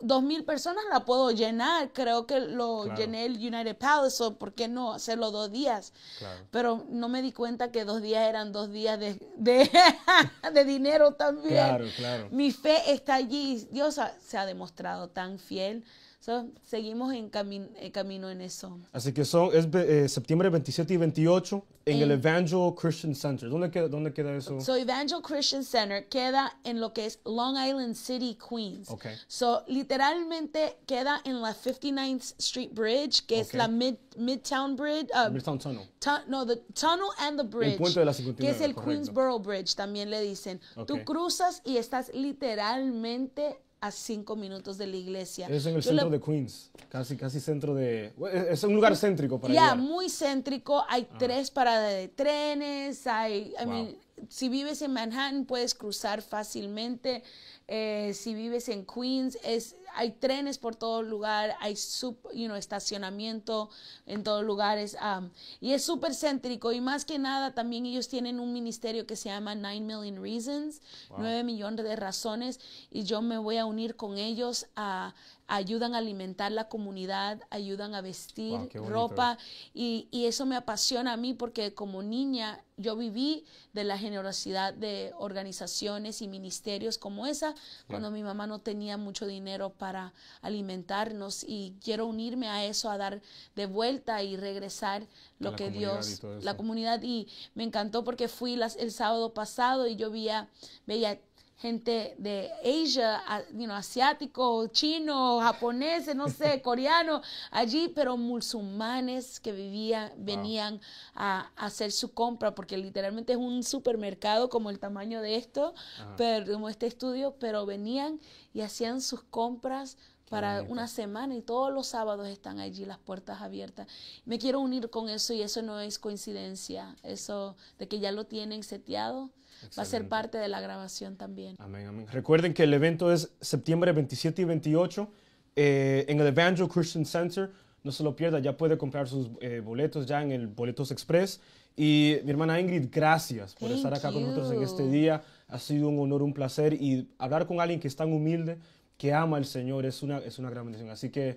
dos 0.00 0.22
mil 0.22 0.44
personas 0.44 0.84
la 0.90 1.04
puedo 1.04 1.30
llenar. 1.30 1.92
Creo 1.92 2.26
que 2.26 2.40
lo 2.40 2.82
Claro. 2.84 2.98
llené 3.00 3.24
el 3.26 3.36
United 3.36 3.76
Palace, 3.76 4.16
so, 4.16 4.34
¿por 4.36 4.52
qué 4.52 4.68
no 4.68 4.92
hacerlo 4.92 5.30
dos 5.30 5.50
días? 5.50 5.92
Claro. 6.18 6.46
Pero 6.50 6.84
no 6.88 7.08
me 7.08 7.22
di 7.22 7.32
cuenta 7.32 7.70
que 7.72 7.84
dos 7.84 8.02
días 8.02 8.28
eran 8.28 8.52
dos 8.52 8.70
días 8.70 8.98
de, 9.00 9.14
de, 9.36 9.70
de 10.52 10.64
dinero 10.64 11.12
también. 11.14 11.54
Claro, 11.54 11.86
claro. 11.96 12.28
Mi 12.30 12.50
fe 12.50 12.92
está 12.92 13.14
allí. 13.14 13.66
Dios 13.70 13.98
ha- 13.98 14.14
se 14.20 14.36
ha 14.36 14.46
demostrado 14.46 15.08
tan 15.08 15.38
fiel. 15.38 15.84
So, 16.24 16.46
seguimos 16.62 17.12
en, 17.12 17.30
cami- 17.30 17.68
en 17.76 17.92
camino 17.92 18.30
en 18.30 18.40
eso. 18.40 18.78
Así 18.94 19.12
que 19.12 19.26
son, 19.26 19.50
es 19.54 19.66
eh, 19.74 20.08
septiembre 20.08 20.48
27 20.48 20.94
y 20.94 20.96
28 20.96 21.62
en 21.84 21.98
el 21.98 22.10
En- 22.12 22.18
Evangel 22.18 22.72
Christian 22.74 23.14
Center. 23.14 23.50
¿Dónde 23.50 23.70
queda, 23.70 23.88
dónde 23.88 24.10
queda 24.10 24.34
eso? 24.34 24.58
So 24.58 24.74
Evangel 24.74 25.20
Christian 25.20 25.62
Center 25.62 26.08
queda 26.08 26.58
en 26.64 26.80
lo 26.80 26.94
que 26.94 27.04
es 27.04 27.18
Long 27.26 27.58
Island 27.58 27.94
City, 27.94 28.38
Queens. 28.48 28.88
Ok. 28.88 29.04
So 29.26 29.64
literalmente 29.66 30.78
queda 30.86 31.20
en 31.26 31.42
la 31.42 31.52
59th 31.54 32.36
Street 32.38 32.70
Bridge, 32.72 33.26
que 33.26 33.40
es 33.40 33.48
Ok. 33.48 33.54
la 33.56 33.68
Mid, 33.68 33.96
Midtown 34.16 34.76
Bridge. 34.76 35.10
uh, 35.14 35.30
Midtown 35.30 35.58
Tunnel. 35.58 35.86
tu- 36.00 36.10
no, 36.30 36.46
the 36.46 36.56
tunnel 36.72 37.10
and 37.18 37.38
the 37.38 37.44
bridge. 37.46 37.76
puente 37.76 38.00
de 38.00 38.06
la 38.06 38.12
Que 38.12 38.22
59, 38.22 38.50
es 38.56 38.62
el 38.62 38.74
correcto. 38.74 38.90
Queensboro 38.90 39.38
Bridge, 39.40 39.74
también 39.74 40.08
le 40.08 40.22
dicen. 40.22 40.58
Tú 40.86 40.94
Ok. 40.94 41.04
cruzas 41.04 41.60
y 41.66 41.76
estás 41.76 42.10
literalmente 42.14 43.60
a 43.86 43.90
cinco 43.90 44.34
minutos 44.34 44.78
de 44.78 44.86
la 44.86 44.96
iglesia. 44.96 45.46
Es 45.48 45.66
en 45.66 45.74
el 45.74 45.82
Yo 45.82 45.90
centro 45.90 46.08
le- 46.08 46.18
de 46.18 46.24
Queens. 46.24 46.70
Casi, 46.88 47.16
casi 47.18 47.38
centro 47.38 47.74
de... 47.74 48.14
Es 48.50 48.64
un 48.64 48.74
lugar 48.74 48.96
céntrico 48.96 49.38
para 49.38 49.52
Ya, 49.52 49.74
muy 49.74 50.08
céntrico. 50.08 50.82
Hay 50.88 51.06
tres 51.18 51.50
paradas 51.50 51.92
de 51.92 52.08
trenes. 52.08 53.06
Hay, 53.06 53.52
I 53.60 53.64
Wow. 53.64 53.72
mean, 53.74 53.96
si 54.30 54.48
vives 54.48 54.80
en 54.80 54.92
Manhattan 54.94 55.44
puedes 55.44 55.74
cruzar 55.74 56.22
fácilmente. 56.22 57.22
Eh, 57.68 58.12
si 58.14 58.34
vives 58.34 58.68
en 58.70 58.86
Queens, 58.86 59.36
es, 59.44 59.76
hay 59.94 60.12
trenes 60.12 60.58
por 60.58 60.76
todo 60.76 61.02
lugar. 61.02 61.56
Hay 61.60 61.76
sub, 61.76 62.18
you 62.32 62.46
know, 62.46 62.56
estacionamiento 62.56 63.70
en 64.06 64.22
todos 64.22 64.44
lugares. 64.44 64.96
um, 65.00 65.30
y 65.60 65.72
es 65.72 65.84
súper 65.84 66.14
céntrico. 66.14 66.72
Y 66.72 66.80
más 66.80 67.04
que 67.04 67.18
nada, 67.18 67.54
también 67.54 67.86
ellos 67.86 68.08
tienen 68.08 68.40
un 68.40 68.52
ministerio 68.52 69.06
que 69.06 69.16
se 69.16 69.28
llama 69.28 69.54
9 69.54 69.80
Million 69.80 70.22
Reasons, 70.22 70.80
9 71.16 71.44
millones 71.44 71.84
de 71.84 71.96
razones. 71.96 72.60
Y 72.90 73.04
yo 73.04 73.22
me 73.22 73.38
voy 73.38 73.58
a 73.58 73.66
unir 73.66 73.96
con 73.96 74.18
ellos 74.18 74.66
a 74.76 75.14
ayudan 75.46 75.94
a 75.94 75.98
alimentar 75.98 76.50
la 76.52 76.68
comunidad, 76.68 77.40
ayudan 77.50 77.94
a 77.94 78.00
vestir 78.00 78.52
Wow, 78.58 78.68
ropa 78.88 79.38
y, 79.74 80.08
y 80.10 80.26
eso 80.26 80.46
me 80.46 80.56
apasiona 80.56 81.12
a 81.12 81.16
mí 81.16 81.34
porque 81.34 81.74
como 81.74 82.02
niña 82.02 82.62
yo 82.76 82.96
viví 82.96 83.44
de 83.72 83.84
la 83.84 83.96
generosidad 83.98 84.74
de 84.74 85.12
organizaciones 85.16 86.22
y 86.22 86.28
ministerios 86.28 86.98
como 86.98 87.26
esa 87.26 87.54
cuando 87.86 88.10
mi 88.10 88.22
mamá 88.22 88.46
no 88.46 88.60
tenía 88.60 88.96
mucho 88.96 89.26
dinero 89.26 89.70
para 89.70 90.12
alimentarnos 90.42 91.44
y 91.46 91.74
quiero 91.82 92.06
unirme 92.06 92.48
a 92.48 92.64
eso, 92.64 92.90
a 92.90 92.96
dar 92.98 93.20
de 93.54 93.66
vuelta 93.66 94.22
y 94.22 94.36
regresar 94.36 95.06
lo 95.38 95.50
la 95.50 95.56
que 95.56 95.70
Dios, 95.70 96.20
la 96.44 96.56
comunidad 96.56 97.02
y 97.02 97.28
me 97.54 97.64
encantó 97.64 98.02
porque 98.04 98.28
fui 98.28 98.56
las- 98.56 98.76
el 98.76 98.90
sábado 98.92 99.34
pasado 99.34 99.86
y 99.86 99.96
yo 99.96 100.10
veía, 100.10 100.48
veía 100.86 101.20
gente 101.56 102.14
de 102.18 102.50
Asia, 102.62 103.22
you 103.52 103.64
know, 103.64 103.74
asiático, 103.74 104.66
chino, 104.68 105.40
japoneses, 105.40 106.14
no 106.14 106.28
sé, 106.28 106.60
coreano, 106.62 107.22
allí, 107.50 107.88
pero 107.94 108.16
musulmanes 108.16 109.40
que 109.40 109.52
vivían, 109.52 110.12
venían 110.16 110.80
a, 111.14 111.50
a 111.56 111.66
hacer 111.66 111.92
su 111.92 112.12
compra, 112.12 112.54
porque 112.54 112.76
literalmente 112.76 113.32
es 113.32 113.38
un 113.38 113.62
supermercado 113.62 114.48
como 114.48 114.70
el 114.70 114.78
tamaño 114.78 115.20
de 115.20 115.36
esto, 115.36 115.74
pero 116.16 116.52
como 116.52 116.68
este 116.68 116.86
estudio, 116.86 117.36
pero 117.38 117.66
venían 117.66 118.20
y 118.52 118.60
hacían 118.60 119.00
sus 119.00 119.22
compras 119.22 119.96
para 120.28 120.62
una 120.62 120.88
semana 120.88 121.34
y 121.34 121.42
todos 121.42 121.72
los 121.72 121.86
sábados 121.88 122.28
están 122.28 122.58
allí 122.58 122.84
las 122.84 122.98
puertas 122.98 123.42
abiertas. 123.42 123.86
Me 124.24 124.38
quiero 124.38 124.60
unir 124.60 124.90
con 124.90 125.08
eso 125.08 125.32
y 125.34 125.42
eso 125.42 125.62
no 125.62 125.80
es 125.80 125.98
coincidencia. 125.98 126.96
Eso 127.02 127.56
de 127.78 127.88
que 127.88 128.00
ya 128.00 128.10
lo 128.12 128.24
tienen 128.24 128.62
seteado 128.62 129.30
va 129.62 129.82
a 129.82 129.84
ser 129.84 130.02
Excelente. 130.02 130.08
parte 130.10 130.38
de 130.38 130.48
la 130.48 130.60
grabación 130.60 131.16
también. 131.16 131.56
Amén, 131.58 131.86
amén. 131.86 132.06
Recuerden 132.10 132.54
que 132.54 132.64
el 132.64 132.74
evento 132.74 133.12
es 133.12 133.30
septiembre 133.40 133.92
27 133.92 134.42
y 134.42 134.44
28 134.44 135.08
eh, 135.56 136.04
en 136.08 136.20
el 136.20 136.26
Evangel 136.26 136.68
Christian 136.68 137.04
Center. 137.04 137.50
No 137.82 137.92
se 137.92 138.02
lo 138.02 138.16
pierda, 138.16 138.38
ya 138.38 138.56
puede 138.56 138.78
comprar 138.78 139.08
sus 139.08 139.28
eh, 139.40 139.60
boletos 139.60 140.06
ya 140.06 140.22
en 140.22 140.32
el 140.32 140.46
Boletos 140.46 140.90
Express. 140.90 141.40
Y 141.76 142.16
mi 142.24 142.30
hermana 142.30 142.58
Ingrid, 142.60 142.88
gracias 142.90 143.54
por 143.54 143.68
Thank 143.68 143.76
estar 143.76 143.94
acá 143.94 144.12
con 144.12 144.22
nosotros 144.22 144.52
en 144.52 144.62
este 144.62 144.84
you. 144.84 144.90
día. 144.90 145.22
Ha 145.48 145.58
sido 145.58 145.88
un 145.88 145.98
honor, 145.98 146.22
un 146.22 146.32
placer. 146.32 146.72
Y 146.72 147.08
hablar 147.18 147.46
con 147.46 147.60
alguien 147.60 147.80
que 147.80 147.88
es 147.88 147.96
tan 147.96 148.12
humilde, 148.12 148.58
que 148.96 149.12
ama 149.12 149.36
al 149.36 149.44
Señor, 149.44 149.86
es 149.86 150.02
una, 150.02 150.18
es 150.18 150.38
una 150.38 150.50
gran 150.50 150.64
bendición. 150.64 150.90
Así 150.90 151.10
que 151.10 151.36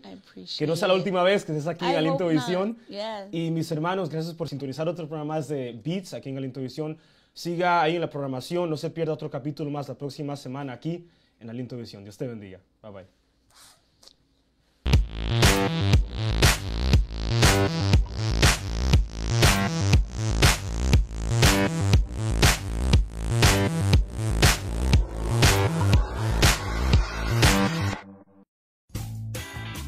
que 0.57 0.67
no 0.67 0.75
sea 0.75 0.87
la 0.87 0.93
última 0.93 1.23
vez 1.23 1.43
que 1.43 1.51
estés 1.51 1.67
aquí 1.67 1.85
en 1.85 1.95
Aliento. 1.95 2.27
Visión. 2.27 2.77
Yeah. 2.87 3.27
Y 3.31 3.51
mis 3.51 3.71
hermanos, 3.71 4.09
gracias 4.09 4.35
por 4.35 4.49
sintonizar 4.49 4.87
otro 4.87 5.07
programa 5.07 5.35
más 5.35 5.47
de 5.47 5.79
Beats 5.83 6.13
aquí 6.13 6.29
en 6.29 6.37
Aliento 6.37 6.61
Visión. 6.61 6.97
Siga 7.33 7.81
ahí 7.81 7.95
en 7.95 8.01
la 8.01 8.09
programación, 8.09 8.69
no 8.69 8.77
se 8.77 8.89
pierda 8.89 9.13
otro 9.13 9.29
capítulo 9.29 9.69
más 9.69 9.87
la 9.87 9.95
próxima 9.95 10.35
semana 10.35 10.73
aquí 10.73 11.07
en 11.39 11.49
Aliento 11.49 11.77
Visión. 11.77 12.03
Dios 12.03 12.17
te 12.17 12.27
bendiga. 12.27 12.59
Bye 12.81 12.91
bye. 12.91 13.26